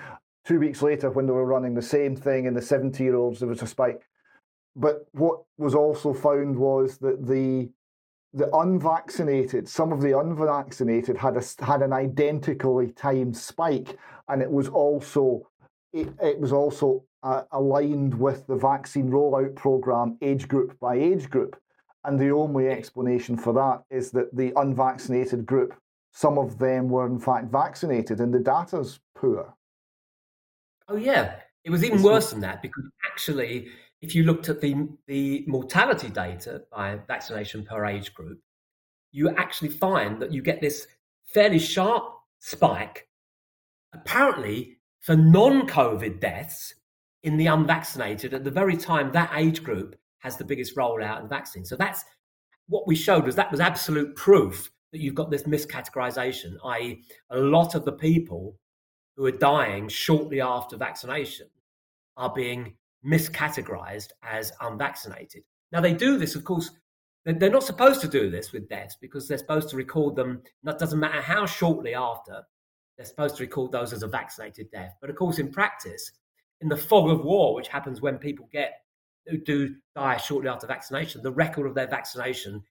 [0.45, 3.39] two weeks later, when they were running the same thing in the seventy year olds,
[3.39, 4.07] there was a spike.
[4.75, 7.69] But what was also found was that the
[8.33, 13.97] the unvaccinated, some of the unvaccinated had a, had an identically timed spike,
[14.27, 15.47] and it was also
[15.93, 21.29] it, it was also uh, aligned with the vaccine rollout program, age group by age
[21.29, 21.55] group.
[22.03, 25.73] And the only explanation for that is that the unvaccinated group,
[26.11, 29.53] some of them were in fact vaccinated, and the data's poor.
[30.89, 33.69] Oh yeah, it was even worse than that because actually
[34.03, 38.37] if you looked at the, the mortality data by vaccination per age group,
[39.13, 40.87] you actually find that you get this
[41.25, 42.03] fairly sharp
[42.39, 43.07] spike,
[43.93, 46.73] apparently for non COVID deaths
[47.23, 51.27] in the unvaccinated at the very time that age group has the biggest rollout in
[51.27, 51.63] vaccine.
[51.63, 52.03] So that's
[52.67, 57.37] what we showed was that was absolute proof that you've got this miscategorization, i.e., a
[57.37, 58.57] lot of the people
[59.15, 61.47] who are dying shortly after vaccination
[62.15, 62.73] are being
[63.05, 65.43] miscategorized as unvaccinated.
[65.71, 66.71] Now, they do this, of course,
[67.25, 70.77] they're not supposed to do this with deaths because they're supposed to record them, that
[70.77, 72.43] doesn't matter how shortly after,
[72.97, 74.95] they're supposed to record those as a vaccinated death.
[75.01, 76.11] But of course, in practice,
[76.61, 78.79] in the fog of war, which happens when people get
[79.27, 82.61] who do die shortly after vaccination, the record of their vaccination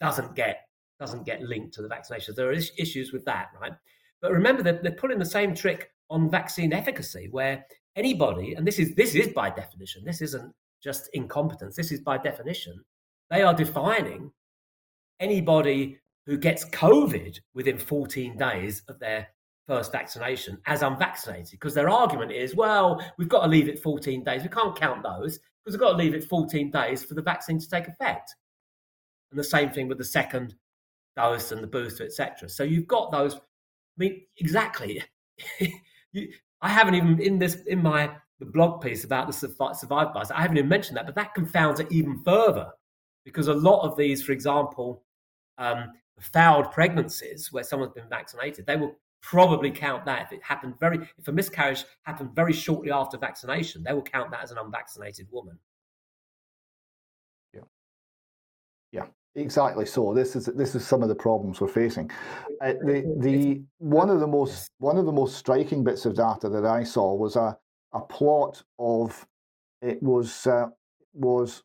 [0.00, 0.66] doesn't get
[1.00, 2.34] doesn't get linked to the vaccination.
[2.36, 3.72] There are issues with that, right?
[4.20, 7.64] But remember that they're pulling the same trick on vaccine efficacy, where
[7.96, 10.52] anybody, and this is this is by definition, this isn't
[10.82, 12.84] just incompetence, this is by definition,
[13.30, 14.30] they are defining
[15.20, 19.28] anybody who gets COVID within 14 days of their
[19.66, 24.24] first vaccination as unvaccinated because their argument is, well, we've got to leave it 14
[24.24, 24.42] days.
[24.42, 27.58] We can't count those because we've got to leave it 14 days for the vaccine
[27.58, 28.34] to take effect.
[29.30, 30.54] And the same thing with the second
[31.16, 32.48] dose and the booster, etc.
[32.48, 33.34] So you've got those.
[33.36, 33.38] I
[33.98, 35.02] mean, exactly.
[36.12, 36.28] you,
[36.60, 40.30] I haven't even in this in my the blog piece about the survive bias.
[40.30, 42.70] I haven't even mentioned that, but that confounds it even further
[43.24, 45.04] because a lot of these, for example,
[45.58, 50.78] um, failed pregnancies where someone's been vaccinated, they will probably count that if it happened
[50.78, 54.58] very if a miscarriage happened very shortly after vaccination, they will count that as an
[54.58, 55.58] unvaccinated woman.
[57.54, 57.62] Yeah.
[58.90, 59.06] Yeah.
[59.34, 59.86] Exactly.
[59.86, 62.10] So this is this is some of the problems we're facing.
[62.60, 66.48] Uh, the the one of the most one of the most striking bits of data
[66.50, 67.56] that I saw was a
[67.94, 69.26] a plot of
[69.80, 70.66] it was uh,
[71.14, 71.62] was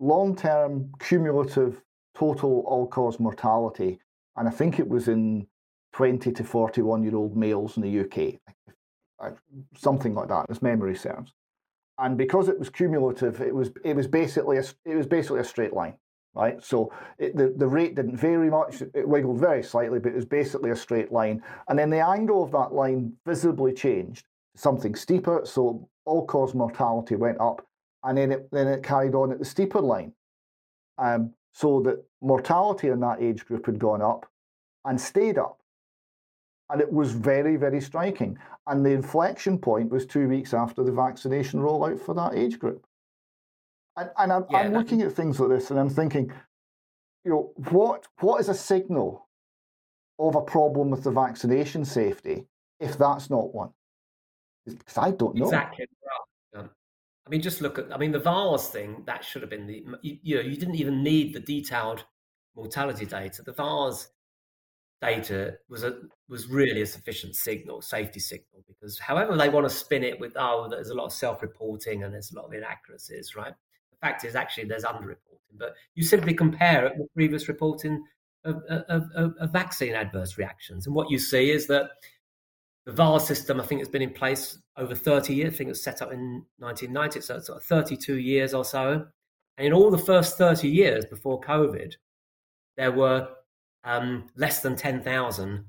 [0.00, 1.82] long term cumulative
[2.14, 3.98] total all cause mortality,
[4.36, 5.46] and I think it was in
[5.92, 9.34] twenty to forty one year old males in the UK,
[9.76, 11.32] something like that, as memory serves.
[11.98, 15.44] And because it was cumulative, it was it was basically a, it was basically a
[15.44, 15.94] straight line
[16.34, 16.64] right?
[16.64, 18.82] So it, the, the rate didn't vary much.
[18.94, 21.42] It wiggled very slightly, but it was basically a straight line.
[21.68, 24.24] And then the angle of that line visibly changed
[24.56, 27.64] something steeper, so all cause mortality went up,
[28.04, 30.12] and then it then it carried on at the steeper line,
[30.98, 34.26] um, so that mortality in that age group had gone up
[34.84, 35.58] and stayed up,
[36.72, 38.36] and it was very very striking.
[38.66, 42.84] And the inflection point was two weeks after the vaccination rollout for that age group.
[43.96, 46.32] And, and I'm, yeah, I'm looking at things like this, and I'm thinking,
[47.24, 49.28] you know, what what is a signal
[50.18, 52.46] of a problem with the vaccination safety
[52.80, 53.70] if that's not one?
[54.66, 55.44] Because I don't know.
[55.44, 55.86] Exactly.
[57.24, 59.84] I mean, just look at, I mean, the VAERS thing, that should have been the,
[60.02, 62.04] you, you, know, you didn't even need the detailed
[62.56, 63.42] mortality data.
[63.42, 64.08] The VAERS
[65.02, 65.96] data was a,
[66.28, 70.32] was really a sufficient signal, safety signal, because however they want to spin it with,
[70.36, 73.52] oh, there's a lot of self-reporting and there's a lot of inaccuracies, right?
[73.90, 78.04] The fact is actually there's underreporting, but you simply compare it with previous reporting
[78.44, 80.86] of, of, of, of vaccine adverse reactions.
[80.86, 81.90] And what you see is that
[82.86, 85.54] the VAERS system, I think, has been in place over 30 years.
[85.54, 88.64] I think it was set up in 1990, so it's sort of 32 years or
[88.64, 89.06] so.
[89.58, 91.94] And in all the first 30 years before COVID,
[92.76, 93.28] there were
[93.84, 95.64] um, less than 10,000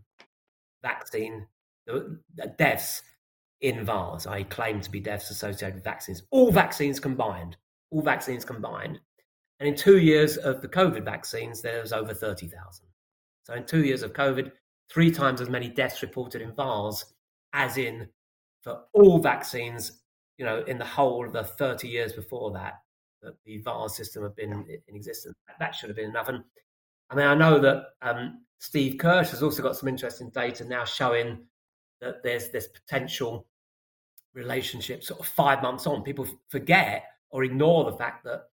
[0.81, 1.47] vaccine
[1.91, 1.99] uh,
[2.57, 3.01] deaths
[3.61, 6.23] in VAERS, I claim to be deaths associated with vaccines.
[6.31, 7.55] All vaccines combined,
[7.91, 8.99] all vaccines combined.
[9.59, 12.85] And in two years of the COVID vaccines, there was over 30,000.
[13.43, 14.51] So in two years of COVID,
[14.91, 17.05] three times as many deaths reported in VAERS
[17.53, 18.09] as in
[18.61, 20.01] for all vaccines,
[20.37, 22.81] you know, in the whole of the 30 years before that,
[23.21, 24.51] that the VAERS system had been
[24.87, 25.35] in existence.
[25.59, 26.27] That should have been enough.
[26.27, 26.43] And
[27.13, 30.83] I mean, I know that um, Steve Kirsch has also got some interesting data now
[30.83, 31.45] showing
[32.01, 33.45] that there's this potential
[34.33, 36.01] relationship sort of five months on.
[36.01, 38.45] People forget or ignore the fact that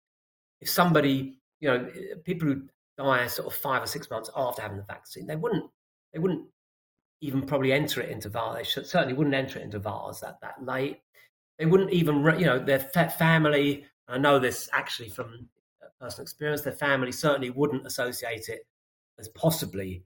[0.60, 1.90] if somebody, you know,
[2.24, 2.62] people who
[2.98, 5.64] die sort of five or six months after having the vaccine, they wouldn't
[6.12, 6.44] they wouldn't
[7.22, 8.56] even probably enter it into VAERS.
[8.56, 11.00] They should, certainly wouldn't enter it into VAERS that, that late.
[11.58, 15.48] They wouldn't even, you know, their family, I know this actually from
[16.00, 18.66] personal experience, their family certainly wouldn't associate it
[19.18, 20.02] as possibly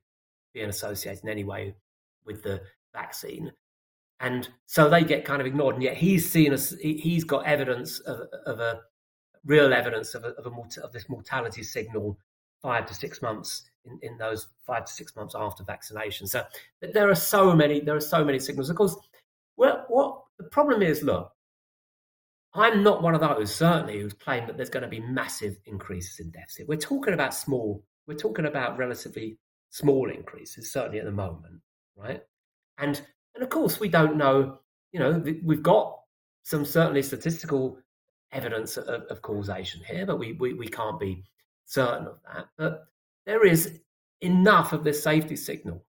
[0.53, 1.75] being associated in any way
[2.25, 2.61] with the
[2.93, 3.53] vaccine.
[4.21, 5.75] And so they get kind of ignored.
[5.75, 8.81] And yet he's seen as he's got evidence of, of a
[9.45, 12.19] real evidence of, a, of, a, of this mortality signal
[12.63, 16.27] five to six months in, in those five to six months after vaccination.
[16.27, 16.45] So
[16.81, 18.71] there are so many, there are so many signals.
[18.71, 18.97] Of course,
[19.57, 21.31] well, what the problem is, look,
[22.55, 26.21] I'm not one of those certainly who's claimed that there's going to be massive increases
[26.21, 26.69] in deficit.
[26.69, 29.39] We're talking about small, we're talking about relatively
[29.71, 31.61] small increases, certainly at the moment,
[31.97, 32.23] right?
[32.79, 33.01] And
[33.35, 34.61] and of course we don't know,
[34.93, 35.99] you know, we've got
[36.45, 37.79] some certainly statistical
[38.31, 41.25] evidence of, of causation here, but we, we we can't be
[41.67, 42.47] certain of that.
[42.57, 42.85] But
[43.27, 43.81] there is
[44.21, 45.85] enough of this safety signal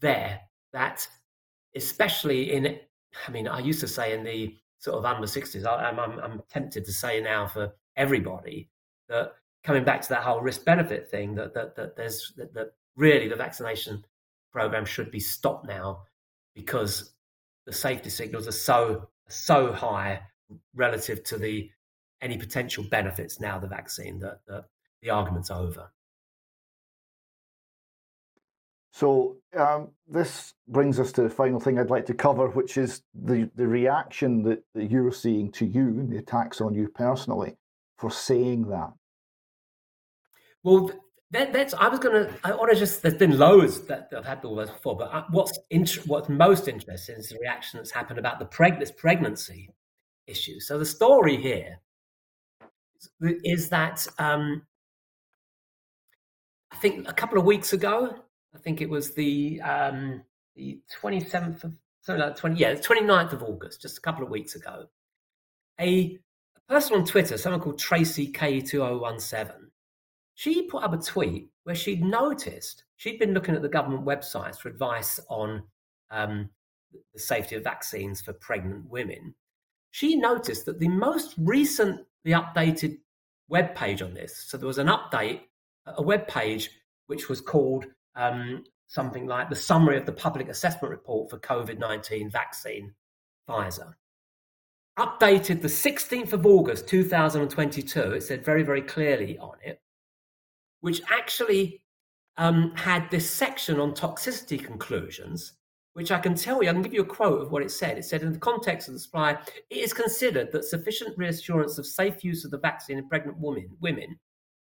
[0.00, 0.40] there
[0.74, 1.06] that,
[1.74, 2.78] especially in,
[3.26, 4.54] I mean, I used to say in the
[4.84, 8.68] sort of under 60s, I, am I'm, I'm tempted to say now for everybody
[9.08, 9.32] that
[9.62, 13.26] coming back to that whole risk benefit thing, that, that, that there's that, that really
[13.26, 14.04] the vaccination
[14.52, 16.02] program should be stopped now
[16.54, 17.14] because
[17.64, 20.20] the safety signals are so so high
[20.74, 21.70] relative to the
[22.20, 24.66] any potential benefits now the vaccine that, that
[25.00, 25.90] the argument's over.
[28.94, 33.02] So um, this brings us to the final thing I'd like to cover, which is
[33.12, 37.56] the, the reaction that, that you're seeing to you, and the attacks on you personally,
[37.98, 38.92] for saying that.
[40.62, 40.92] Well,
[41.32, 42.32] that, that's I was to.
[42.44, 43.02] I want to just.
[43.02, 46.28] There's been loads that, that I've had all those before, but uh, what's int- what's
[46.28, 49.70] most interesting is the reaction that's happened about the preg- this pregnancy
[50.28, 50.60] issue.
[50.60, 51.80] So the story here
[53.00, 54.62] is, is that um,
[56.70, 58.20] I think a couple of weeks ago,
[58.54, 60.22] I think it was the um,
[60.54, 64.30] the 27th of something like 20 yeah, the 29th of August, just a couple of
[64.30, 64.86] weeks ago.
[65.80, 66.18] A,
[66.56, 69.50] a person on Twitter, someone called Tracy K2017,
[70.34, 74.58] she put up a tweet where she'd noticed she'd been looking at the government websites
[74.58, 75.64] for advice on
[76.10, 76.50] um,
[77.12, 79.34] the safety of vaccines for pregnant women.
[79.90, 82.98] She noticed that the most recent, the updated
[83.48, 85.40] web page on this, so there was an update,
[85.86, 86.70] a web page
[87.06, 87.86] which was called
[88.16, 92.94] um, something like the summary of the public assessment report for COVID 19 vaccine,
[93.48, 93.94] Pfizer.
[94.98, 99.80] Updated the 16th of August 2022, it said very, very clearly on it,
[100.82, 101.82] which actually
[102.36, 105.54] um, had this section on toxicity conclusions,
[105.94, 107.98] which I can tell you, I can give you a quote of what it said.
[107.98, 109.36] It said, in the context of the supply,
[109.70, 113.68] it is considered that sufficient reassurance of safe use of the vaccine in pregnant women,
[113.80, 114.18] women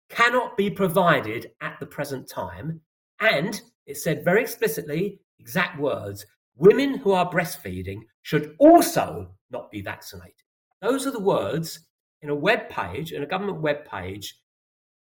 [0.09, 2.81] cannot be provided at the present time
[3.19, 9.81] and it said very explicitly, exact words, women who are breastfeeding should also not be
[9.81, 10.33] vaccinated.
[10.81, 11.79] Those are the words
[12.21, 14.35] in a web page, in a government web page,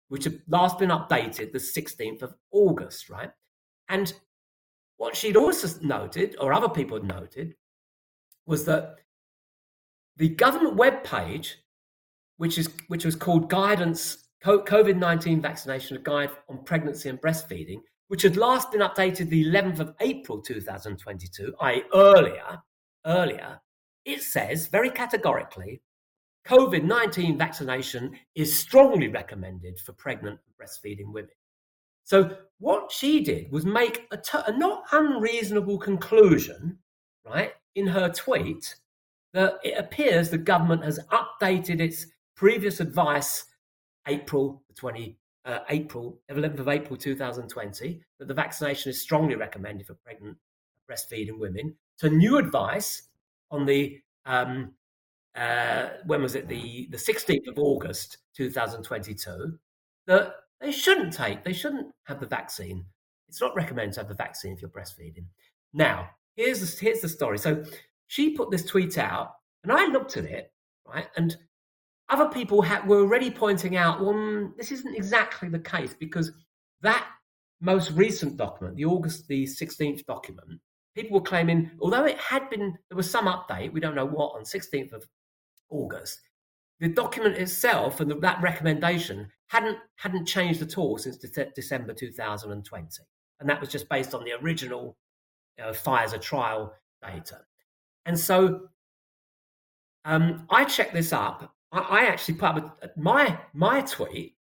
[0.09, 3.31] which had last been updated the 16th of August, right?
[3.89, 4.13] And
[4.97, 7.55] what she'd also noted, or other people had noted,
[8.47, 8.97] was that
[10.17, 11.57] the government web page,
[12.37, 17.81] which is which was called Guidance COVID 19 Vaccination a Guide on Pregnancy and Breastfeeding,
[18.13, 22.59] which had last been updated the 11th of April 2022, i.e., earlier,
[23.07, 23.59] earlier,
[24.05, 25.81] it says very categorically
[26.47, 31.31] COVID 19 vaccination is strongly recommended for pregnant and breastfeeding women.
[32.05, 36.81] So, what she did was make a, t- a not unreasonable conclusion,
[37.25, 38.75] right, in her tweet
[39.33, 43.47] that it appears the government has updated its previous advice
[44.07, 49.95] April 20, uh, April 11th of April 2020 that the vaccination is strongly recommended for
[49.95, 50.37] pregnant
[50.91, 53.09] breastfeeding women to new advice
[53.51, 54.73] on the um,
[55.35, 59.59] uh, when was it the the 16th of August 2022
[60.07, 62.85] that they shouldn't take they shouldn't have the vaccine.
[63.29, 65.25] It's not recommended to have the vaccine if you're breastfeeding.
[65.73, 67.39] Now here's the, here's the story.
[67.39, 67.65] So
[68.07, 69.33] she put this tweet out,
[69.63, 70.53] and I looked at it
[70.87, 71.37] right, and
[72.13, 76.31] other people had, were already pointing out, well, mm, this isn't exactly the case because
[76.83, 77.07] that
[77.61, 80.61] most recent document, the August the 16th document,
[80.95, 84.35] people were claiming, although it had been, there was some update, we don't know what,
[84.37, 85.07] on 16th of
[85.71, 86.21] August,
[86.81, 91.95] the document itself and the, that recommendation hadn't hadn't changed at all since de- December
[91.95, 93.03] 2020,
[93.39, 94.97] and that was just based on the original
[95.57, 97.39] you know, Pfizer trial data.
[98.05, 98.69] And so
[100.05, 104.37] um, I checked this up I, I actually put up a, my my tweet,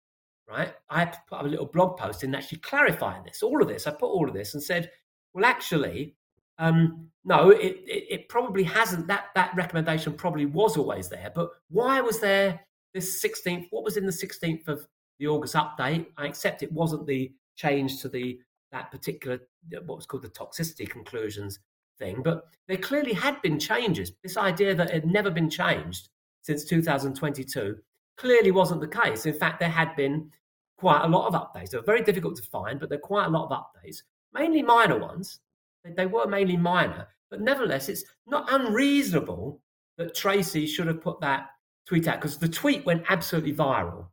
[0.49, 0.73] right?
[0.89, 3.87] I put up a little blog post in actually clarifying this, all of this.
[3.87, 4.91] I put all of this and said,
[5.35, 6.17] well, actually,
[6.59, 9.07] um, no, it, it, it probably hasn't.
[9.09, 12.61] That that recommendation probably was always there, but why was there
[12.95, 13.67] this 16th?
[13.71, 14.87] What was in the 16th of
[15.19, 16.07] the August update?
[16.17, 18.39] I accept it wasn't the change to the
[18.73, 19.41] that particular
[19.85, 21.59] what was called the toxicity conclusions
[21.99, 24.13] thing, but there clearly had been changes.
[24.23, 26.09] This idea that it had never been changed
[26.47, 27.77] since 2022
[28.17, 29.27] clearly wasn't the case.
[29.27, 30.31] In fact, there had been
[30.79, 31.71] quite a lot of updates.
[31.71, 34.63] They were very difficult to find, but there are quite a lot of updates, mainly
[34.63, 35.41] minor ones.
[35.85, 39.61] They were mainly minor, but nevertheless, it's not unreasonable
[39.99, 41.49] that Tracy should have put that
[41.89, 44.07] tweet out because the tweet went absolutely viral.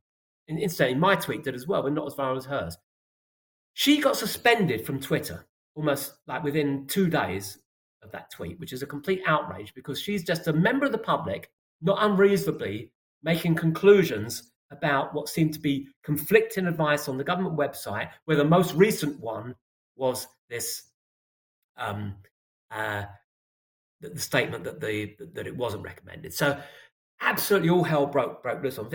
[0.48, 2.78] Incidentally, my tweet did as well, but not as viral as hers.
[3.74, 7.60] She got suspended from Twitter almost like within two days
[8.02, 10.98] of that tweet, which is a complete outrage because she's just a member of the
[10.98, 11.52] public
[11.84, 18.10] not unreasonably making conclusions about what seemed to be conflicting advice on the government website,
[18.26, 19.56] where the most recent one
[19.96, 20.90] was this
[21.78, 22.16] um,
[22.72, 23.04] uh,
[24.02, 26.34] the, statement that the that it wasn't recommended.
[26.34, 26.60] So
[27.22, 28.88] absolutely all hell broke broke loose on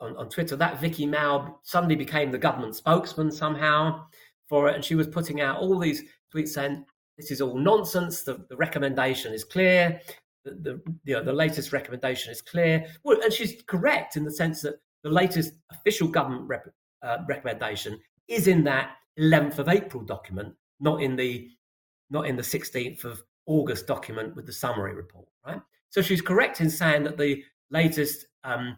[0.00, 0.56] on, on Twitter.
[0.56, 4.06] That Viki Male suddenly became the government spokesman somehow
[4.48, 6.02] for it, and she was putting out all these
[6.34, 6.84] tweets saying
[7.16, 8.22] this is all nonsense.
[8.22, 10.00] The, the recommendation is clear
[10.44, 12.86] the, the, you know, the latest recommendation is clear.
[13.04, 16.68] Well, and she's correct in the sense that the latest official government rep,
[17.02, 21.48] uh, recommendation is in that 11th of April document, not in the
[22.12, 25.60] not in the 16th of August document with the summary report, right?
[25.90, 28.76] So she's correct in saying that the latest um,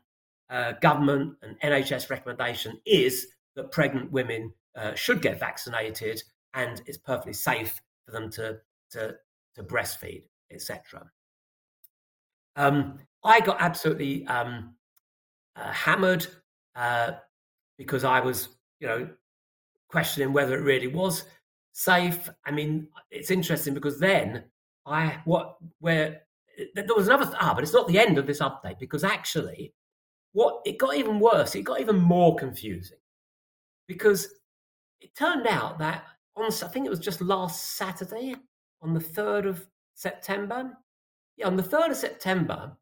[0.51, 6.23] uh, government and NHS recommendation is that pregnant women uh, should get vaccinated
[6.55, 8.59] and it's perfectly safe for them to
[8.91, 9.15] to,
[9.55, 11.11] to breastfeed, etc.
[12.57, 14.75] Um, I got absolutely um,
[15.57, 16.27] uh, hammered
[16.77, 17.13] uh,
[17.79, 18.49] because I was,
[18.81, 19.09] you know,
[19.89, 21.25] questioning whether it really was
[21.73, 22.29] safe.
[22.45, 24.45] I mean, it's interesting because then
[24.87, 26.23] I what where
[26.75, 29.73] there was another ah, but it's not the end of this update because actually,
[30.33, 31.55] what it got even worse.
[31.55, 32.99] It got even more confusing
[33.87, 34.29] because
[35.01, 36.05] it turned out that
[36.37, 38.35] on I think it was just last Saturday
[38.81, 40.73] on the third of September
[41.45, 42.77] on the 3rd of September,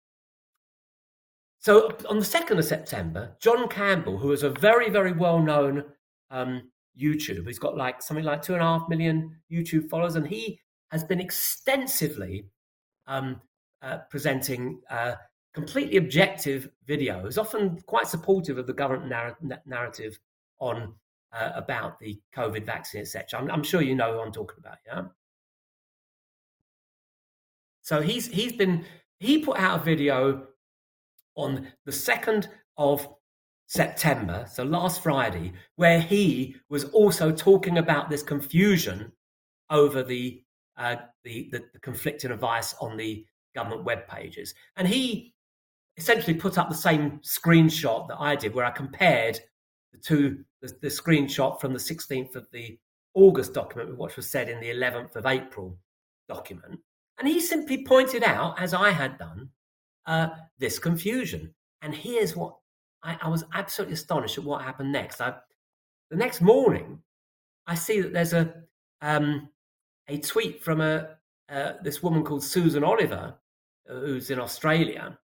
[1.58, 5.84] so on the 2nd of September, John Campbell, who is a very, very well known
[6.30, 10.26] um, YouTuber, he's got like something like two and a half million YouTube followers, and
[10.26, 12.46] he has been extensively
[13.06, 13.40] um,
[13.82, 15.14] uh, presenting uh,
[15.52, 19.36] completely objective videos, often quite supportive of the government narr-
[19.66, 20.18] narrative
[20.58, 20.94] on
[21.32, 23.40] uh, about the COVID vaccine, etc.
[23.40, 25.02] I'm, I'm, sure you know who I'm talking about, yeah.
[27.90, 28.84] So he's he's been
[29.18, 30.46] he put out a video
[31.34, 33.08] on the second of
[33.66, 39.10] September, so last Friday, where he was also talking about this confusion
[39.70, 40.40] over the
[40.76, 43.26] uh, the, the, the conflicting advice on the
[43.56, 44.54] government web pages.
[44.76, 45.34] And he
[45.96, 49.40] essentially put up the same screenshot that I did, where I compared
[49.92, 52.78] the two the, the screenshot from the 16th of the
[53.14, 55.76] August document with what was said in the 11th of April
[56.28, 56.78] document.
[57.20, 59.50] And he simply pointed out, as I had done,
[60.06, 61.54] uh, this confusion.
[61.82, 62.56] And here's what
[63.02, 65.20] I, I, was absolutely astonished at what happened next.
[65.20, 65.34] I,
[66.10, 66.98] the next morning,
[67.66, 68.54] I see that there's a
[69.02, 69.50] um,
[70.08, 71.16] a tweet from a
[71.50, 73.34] uh, this woman called Susan Oliver,
[73.88, 75.18] uh, who's in Australia,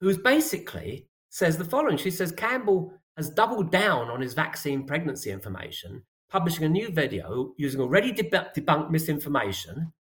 [0.00, 1.96] who's basically says the following.
[1.96, 7.52] She says Campbell has doubled down on his vaccine pregnancy information, publishing a new video
[7.56, 9.92] using already debunked misinformation.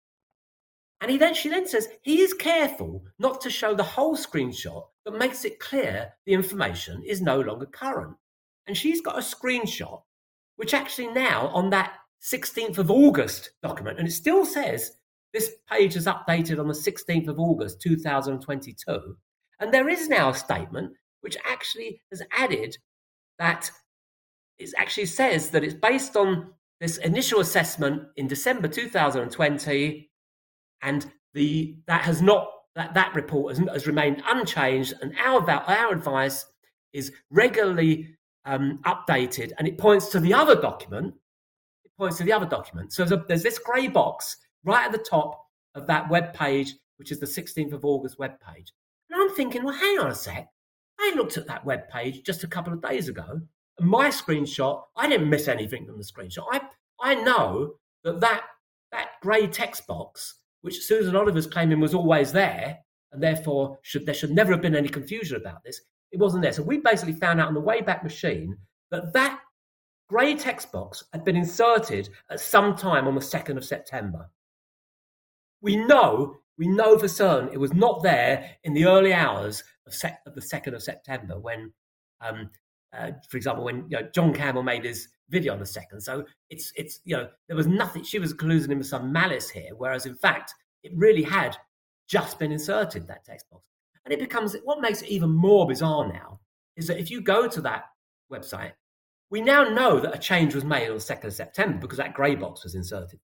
[1.03, 4.85] And he then she then says he is careful not to show the whole screenshot,
[5.05, 8.15] but makes it clear the information is no longer current.
[8.69, 10.01] And she's got a screenshot,
[10.55, 14.93] which actually now on that 16th of August document, and it still says
[15.35, 19.17] this page is updated on the 16th of August 2022.
[19.59, 20.93] And there is now a statement
[21.23, 22.77] which actually has added
[23.41, 23.73] that
[24.59, 30.12] it actually says that it's based on this initial assessment in December 2020,
[30.83, 35.93] and the that has not that that report has, has remained unchanged, and our our
[35.93, 36.47] advice
[36.93, 41.15] is regularly um, updated, and it points to the other document.
[41.85, 42.93] It points to the other document.
[42.93, 46.75] So there's, a, there's this grey box right at the top of that web page,
[46.97, 48.73] which is the 16th of August web page.
[49.11, 50.49] And I'm thinking, well, hang on a sec.
[50.99, 53.41] I looked at that web page just a couple of days ago.
[53.79, 56.45] And my screenshot, I didn't miss anything from the screenshot.
[56.51, 56.61] I
[57.03, 57.75] I know
[58.05, 58.43] that that,
[58.93, 62.79] that grey text box, which Susan Oliver's claiming was always there,
[63.13, 65.81] and therefore should there should never have been any confusion about this.
[66.11, 66.53] It wasn't there.
[66.53, 68.57] So we basically found out on the Wayback Machine
[68.91, 69.41] that that
[70.09, 74.31] grey text box had been inserted at some time on the 2nd of September.
[75.61, 79.95] We know we know for certain it was not there in the early hours of,
[79.95, 81.73] sec- of the 2nd of September when,
[82.21, 82.51] um,
[82.97, 86.03] uh, for example, when you know, John Campbell made his video on the 2nd.
[86.03, 89.49] So it's, it's, you know, there was nothing, she was accusing him of some malice
[89.49, 91.57] here, whereas in fact, it really had
[92.07, 93.65] just been inserted, that text box.
[94.05, 96.41] And it becomes, what makes it even more bizarre now
[96.77, 97.85] is that if you go to that
[98.31, 98.73] website,
[99.31, 102.15] we now know that a change was made on the 2nd of September because that
[102.15, 103.19] grey box was inserted.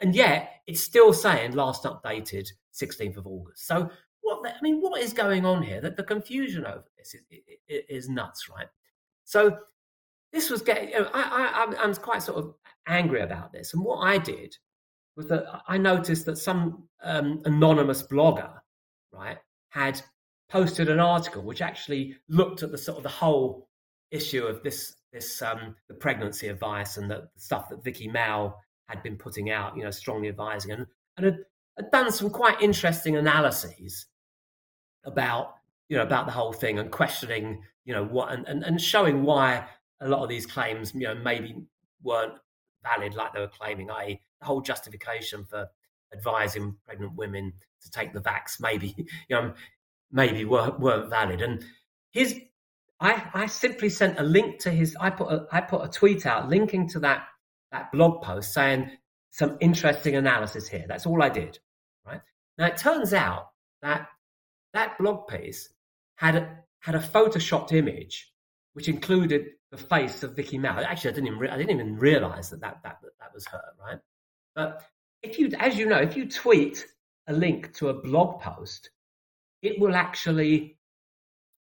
[0.00, 3.66] And yet it's still saying last updated 16th of August.
[3.66, 3.88] So
[4.20, 5.80] what I mean, what is going on here?
[5.80, 7.22] That the confusion over this is,
[7.68, 8.66] is, is nuts, right?
[9.26, 9.58] So
[10.32, 10.90] this was getting.
[10.90, 12.54] You know, I, I, I'm quite sort of
[12.88, 14.56] angry about this, and what I did
[15.16, 18.50] was that I noticed that some um, anonymous blogger,
[19.12, 19.38] right,
[19.70, 20.00] had
[20.48, 23.68] posted an article which actually looked at the sort of the whole
[24.12, 28.56] issue of this this um, the pregnancy advice and the stuff that Viki Male
[28.88, 31.38] had been putting out, you know, strongly advising, and, and had,
[31.76, 34.06] had done some quite interesting analyses
[35.04, 35.54] about
[35.88, 39.22] you know about the whole thing and questioning you know what and, and, and showing
[39.22, 39.66] why
[40.00, 41.54] a lot of these claims you know maybe
[42.02, 42.34] weren't
[42.82, 45.68] valid like they were claiming i.e the whole justification for
[46.12, 49.52] advising pregnant women to take the vax maybe you know
[50.12, 51.64] maybe weren't, weren't valid and
[52.10, 52.40] his
[52.98, 56.24] I, I simply sent a link to his I put a, I put a tweet
[56.24, 57.26] out linking to that
[57.72, 58.90] that blog post saying
[59.30, 60.86] some interesting analysis here.
[60.88, 61.58] That's all I did.
[62.06, 62.22] Right
[62.56, 63.50] now, it turns out
[63.82, 64.08] that
[64.72, 65.68] that blog piece
[66.16, 68.32] had had a photoshopped image
[68.74, 70.84] which included the face of Viki Male.
[70.86, 73.62] Actually, I didn't even re- I didn't even realize that that, that that was her.
[73.80, 73.98] Right,
[74.54, 74.82] but
[75.22, 76.86] if you, as you know, if you tweet
[77.26, 78.90] a link to a blog post,
[79.62, 80.78] it will actually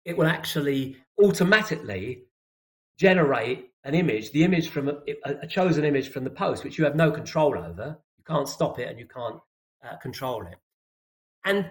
[0.05, 2.25] it will actually automatically
[2.99, 6.85] generate an image, the image from a, a, chosen image from the post, which you
[6.85, 7.97] have no control over.
[8.17, 9.41] You can't stop it and you can't
[9.85, 10.57] uh, control it.
[11.45, 11.71] And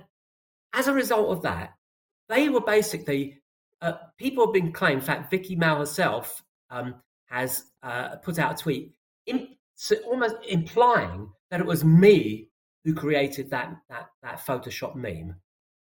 [0.74, 1.77] as a result of that,
[2.30, 3.40] they were basically
[3.82, 5.00] uh, people have been claiming.
[5.00, 8.94] In fact, Viki Male herself um, has uh, put out a tweet,
[9.26, 12.50] in, so almost implying that it was me
[12.84, 15.36] who created that that that Photoshop meme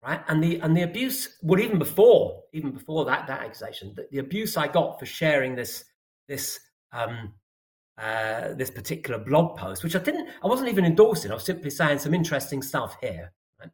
[0.07, 0.23] right?
[0.29, 4.19] And the and the abuse, well, even before even before that that accusation, the, the
[4.19, 5.85] abuse I got for sharing this
[6.29, 6.59] this
[6.93, 7.35] um,
[7.99, 11.31] uh, this particular blog post, which I didn't, I wasn't even endorsing.
[11.31, 13.33] I was simply saying some interesting stuff here.
[13.59, 13.71] Right?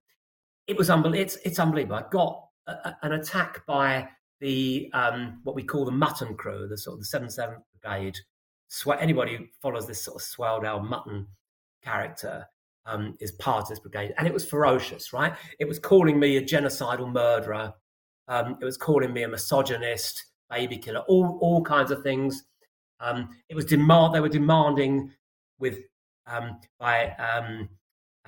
[0.67, 1.23] It was unbelievable.
[1.23, 1.97] It's it's unbelievable.
[1.97, 4.09] I got an attack by
[4.41, 8.17] the um, what we call the Mutton Crew, the sort of the Seven Seventh Brigade.
[8.69, 11.27] Sw- anybody who follows this sort of swelled out Mutton
[11.83, 12.47] character
[12.87, 14.15] um, is part of this brigade.
[14.19, 15.35] And it was ferocious, right?
[15.59, 17.73] It was calling me a genocidal murderer.
[18.29, 22.45] Um, it was calling me a misogynist, baby killer, all, all kinds of things.
[23.01, 24.15] Um, it was demand.
[24.15, 25.13] They were demanding
[25.59, 25.79] with
[26.27, 27.69] um, by um,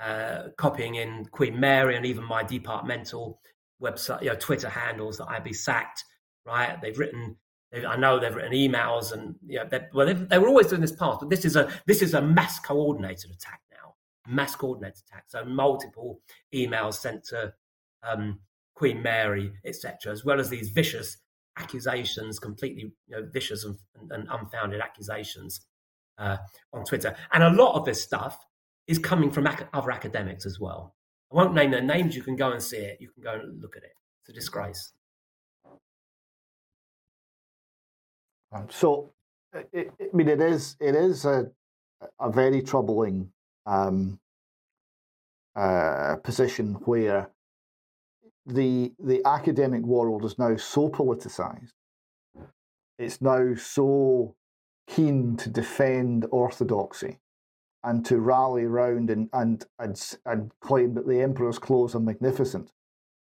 [0.01, 3.39] uh, copying in Queen Mary and even my departmental
[3.81, 6.03] website, you know, Twitter handles that I'd be sacked.
[6.45, 6.79] Right?
[6.81, 7.37] They've written.
[7.71, 10.95] They've, I know they've written emails, and you know, well, they were always doing this
[10.95, 13.95] past, but this is a this is a mass coordinated attack now,
[14.27, 15.25] mass coordinated attack.
[15.27, 16.21] So multiple
[16.53, 17.53] emails sent to
[18.03, 18.39] um,
[18.75, 21.17] Queen Mary, etc., as well as these vicious
[21.57, 23.77] accusations, completely you know, vicious and,
[24.11, 25.61] and unfounded accusations
[26.17, 26.37] uh,
[26.73, 27.15] on Twitter.
[27.33, 28.45] And a lot of this stuff
[28.87, 30.94] is coming from ac- other academics as well.
[31.35, 32.15] I won't name their names.
[32.15, 32.97] You can go and see it.
[33.01, 33.91] You can go and look at it.
[34.21, 34.93] It's a disgrace.
[38.69, 39.11] So,
[39.73, 41.51] it, I mean, it is it is a
[42.21, 43.31] a very troubling
[43.65, 44.17] um,
[45.57, 47.29] uh, position where
[48.45, 51.73] the the academic world is now so politicized.
[52.97, 54.35] It's now so
[54.87, 57.19] keen to defend orthodoxy
[57.85, 62.71] and to rally around and, and, and, and claim that the emperor's clothes are magnificent,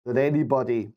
[0.06, 0.90] that anybody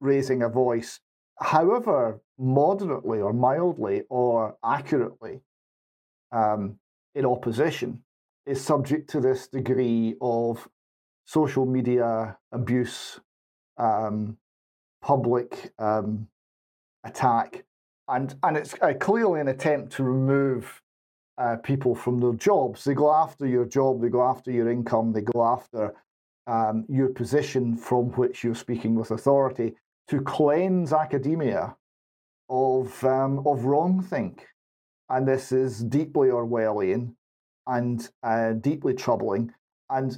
[0.00, 1.00] raising a voice,
[1.40, 5.40] however moderately or mildly or accurately
[6.32, 6.78] um,
[7.14, 8.02] in opposition,
[8.44, 10.68] is subject to this degree of
[11.24, 13.18] social media abuse,
[13.78, 14.36] um,
[15.00, 16.28] public um,
[17.04, 17.64] attack,
[18.06, 20.82] and and it's uh, clearly an attempt to remove
[21.38, 22.84] uh, people from their jobs.
[22.84, 25.94] They go after your job, they go after your income, they go after
[26.46, 29.74] um, your position from which you're speaking with authority
[30.08, 31.76] to cleanse academia
[32.48, 34.40] of um, of wrongthink,
[35.10, 37.14] and this is deeply Orwellian
[37.66, 39.52] and uh, deeply troubling.
[39.90, 40.16] And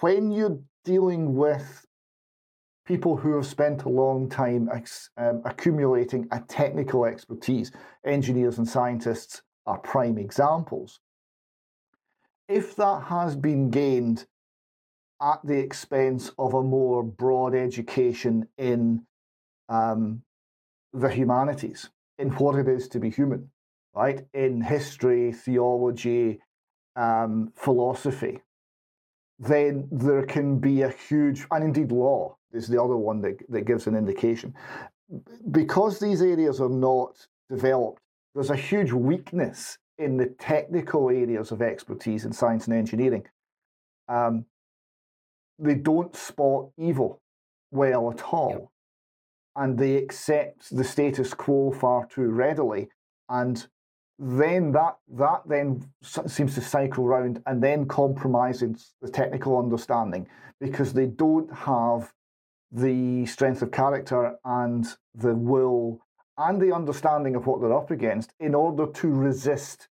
[0.00, 1.86] when you're dealing with
[2.86, 4.68] people who have spent a long time
[5.16, 7.72] um, accumulating a technical expertise,
[8.04, 11.00] engineers and scientists are prime examples.
[12.48, 14.26] If that has been gained
[15.22, 19.06] at the expense of a more broad education in
[19.68, 20.22] um,
[20.92, 23.50] the humanities, in what it is to be human,
[23.94, 24.26] right?
[24.34, 26.40] In history, theology,
[26.96, 28.40] um, philosophy,
[29.38, 33.66] then there can be a huge, and indeed law is the other one that, that
[33.66, 34.52] gives an indication.
[35.50, 38.02] Because these areas are not developed,
[38.34, 43.24] there's a huge weakness in the technical areas of expertise in science and engineering.
[44.08, 44.46] Um,
[45.58, 47.20] they don't spot evil
[47.70, 48.50] well at all.
[48.50, 48.68] Yep.
[49.56, 52.88] And they accept the status quo far too readily.
[53.28, 53.66] And
[54.18, 60.28] then that that then seems to cycle round and then compromises the technical understanding
[60.60, 62.12] because they don't have
[62.70, 66.00] the strength of character and the will
[66.40, 69.88] and the understanding of what they're up against in order to resist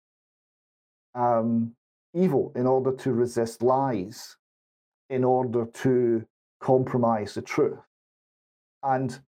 [1.16, 1.72] um,
[2.14, 4.36] evil, in order to resist lies,
[5.11, 6.24] in order to
[6.61, 7.80] compromise the truth.
[8.82, 9.18] And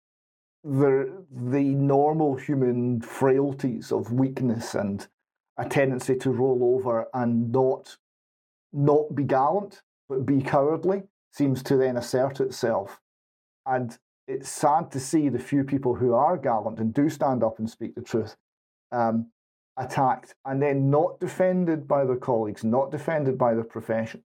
[0.63, 5.07] the the normal human frailties of weakness and
[5.57, 7.97] a tendency to roll over and not
[8.73, 12.99] not be gallant but be cowardly seems to then assert itself
[13.65, 13.97] and
[14.29, 17.69] it's sad to see the few people who are gallant and do stand up and
[17.69, 18.35] speak the truth
[18.91, 19.29] um,
[19.77, 24.23] attacked and then not defended by their colleagues not defended by their profession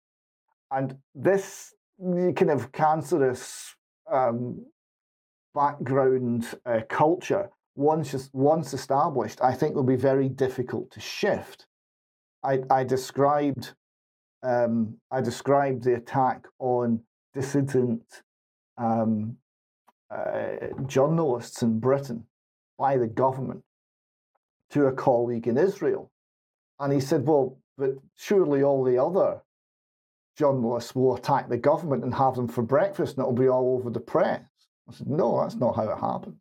[0.71, 3.75] and this kind of cancerous
[4.11, 4.65] um,
[5.55, 11.67] background uh, culture, once once established, I think will be very difficult to shift.
[12.43, 13.73] I, I described
[14.43, 17.01] um, I described the attack on
[17.33, 18.03] dissident
[18.77, 19.37] um,
[20.15, 22.27] uh, journalists in Britain
[22.79, 23.63] by the government
[24.71, 26.11] to a colleague in Israel,
[26.81, 29.43] and he said, "Well, but surely all the other
[30.37, 33.91] journalists will attack the government and have them for breakfast, and it'll be all over
[33.91, 34.43] the press."
[34.89, 36.37] I said, no, that's not how it happened.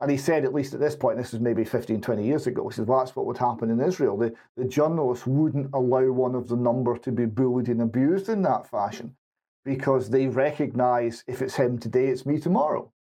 [0.00, 2.68] And he said, at least at this point, this was maybe 15, 20 years ago,
[2.68, 4.16] he said, well, that's what would happen in Israel.
[4.16, 8.42] The, the journalists wouldn't allow one of the number to be bullied and abused in
[8.42, 9.14] that fashion
[9.64, 12.92] because they recognize if it's him today, it's me tomorrow,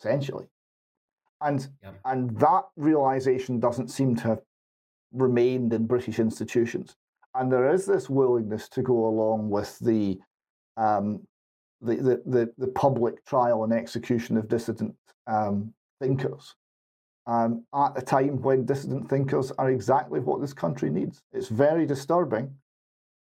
[0.00, 0.46] essentially.
[1.40, 1.90] And, yeah.
[2.04, 4.42] and that realization doesn't seem to have
[5.12, 6.96] remained in British institutions.
[7.34, 10.18] And there is this willingness to go along with the
[10.76, 11.26] um,
[11.80, 14.94] the, the, the, the public trial and execution of dissident
[15.26, 16.54] um, thinkers
[17.26, 21.20] um, at a time when dissident thinkers are exactly what this country needs.
[21.32, 22.54] It's very disturbing.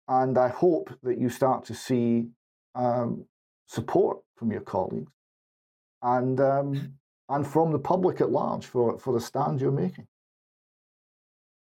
[0.07, 2.29] And I hope that you start to see
[2.79, 3.25] um,
[3.67, 5.11] support from your colleagues
[6.01, 6.93] and, um,
[7.27, 10.07] and from the public at large for, for the stand you're making.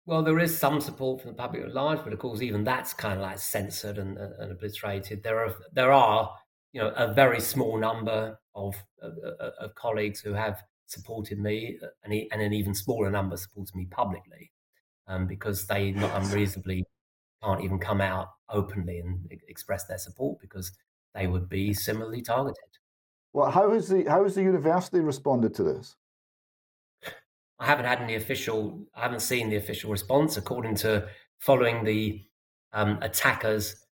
[0.04, 2.94] Well, there is some support from the public at large, but of course, even that's
[2.94, 5.24] kind of like censored and, and obliterated.
[5.24, 6.32] There are there are
[6.72, 9.14] you know a very small number of of,
[9.58, 14.52] of colleagues who have supported me, and, and an even smaller number supports me publicly,
[15.08, 16.84] um, because they not unreasonably
[17.42, 20.70] can't even come out openly and express their support because
[21.16, 22.62] they would be similarly targeted.
[23.32, 25.96] Well, how has the how has the university responded to this?
[27.58, 28.86] I haven't had any official.
[28.94, 30.36] I haven't seen the official response.
[30.36, 32.22] According to following the
[32.72, 33.86] um, attackers'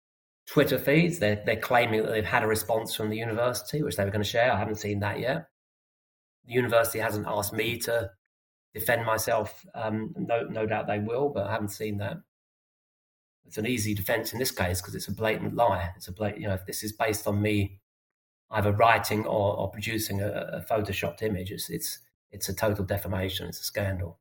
[0.47, 4.05] Twitter feeds, they're they're claiming that they've had a response from the university, which they
[4.05, 4.53] were going to share.
[4.53, 5.47] I haven't seen that yet.
[6.47, 8.11] The university hasn't asked me to
[8.75, 9.65] defend myself.
[9.75, 12.19] Um, no, no doubt they will, but I haven't seen that.
[13.47, 15.91] It's an easy defense in this case because it's a blatant lie.
[15.97, 17.81] It's a blatant, you know, if this is based on me
[18.51, 21.99] either writing or, or producing a, a, photoshopped image, it's, it's,
[22.31, 23.47] it's a total defamation.
[23.49, 24.19] It's a scandal.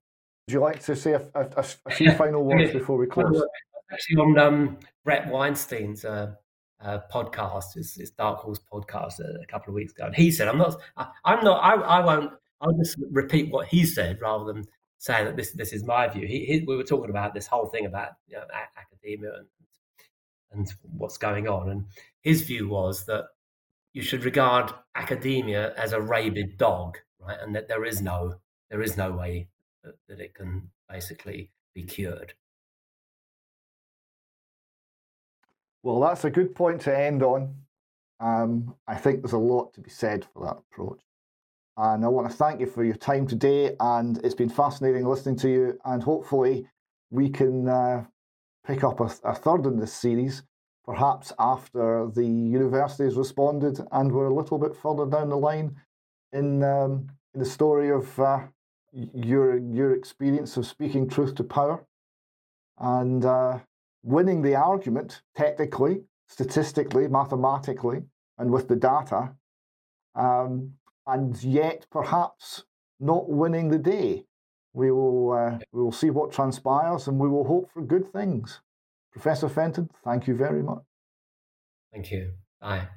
[0.47, 3.41] Would you like to say a, a, a few final words before we close?
[3.91, 6.33] Actually, on um, Bret Weinstein's uh,
[6.83, 10.31] uh, podcast, his, his, Dark Horse podcast, uh, a couple of weeks ago, and he
[10.31, 12.31] said, "I'm not, I, am not, I, I won't.
[12.61, 14.65] I'll just repeat what he said rather than
[15.03, 16.25] saying that this this is my view.
[16.25, 18.45] He, he, we were talking about this whole thing about you know,
[18.77, 19.47] academia and,
[20.53, 21.85] and what's going on, and
[22.21, 23.25] his view was that
[23.91, 27.37] you should regard academia as a rabid dog, right?
[27.41, 28.35] And that there is no
[28.69, 29.49] there is no way
[29.83, 32.33] that, that it can basically be cured.
[35.83, 37.55] Well, that's a good point to end on.
[38.21, 41.01] Um, I think there's a lot to be said for that approach.
[41.75, 43.75] And I want to thank you for your time today.
[43.79, 45.79] And it's been fascinating listening to you.
[45.85, 46.67] And hopefully,
[47.09, 48.05] we can uh,
[48.65, 50.43] pick up a, a, third in this series,
[50.85, 55.75] perhaps after the university has responded and we're a little bit further down the line
[56.31, 58.39] in, um, in the story of uh,
[58.91, 61.85] your, your experience of speaking truth to power
[62.79, 63.59] and uh,
[64.03, 68.03] winning the argument technically, statistically, mathematically,
[68.37, 69.31] and with the data.
[70.15, 70.73] Um,
[71.05, 72.63] and yet perhaps
[72.99, 74.25] not winning the day.
[74.73, 78.61] We will, uh, we will see what transpires and we will hope for good things.
[79.11, 80.83] Professor Fenton, thank you very much.
[81.91, 82.31] Thank you.
[82.59, 82.87] Bye.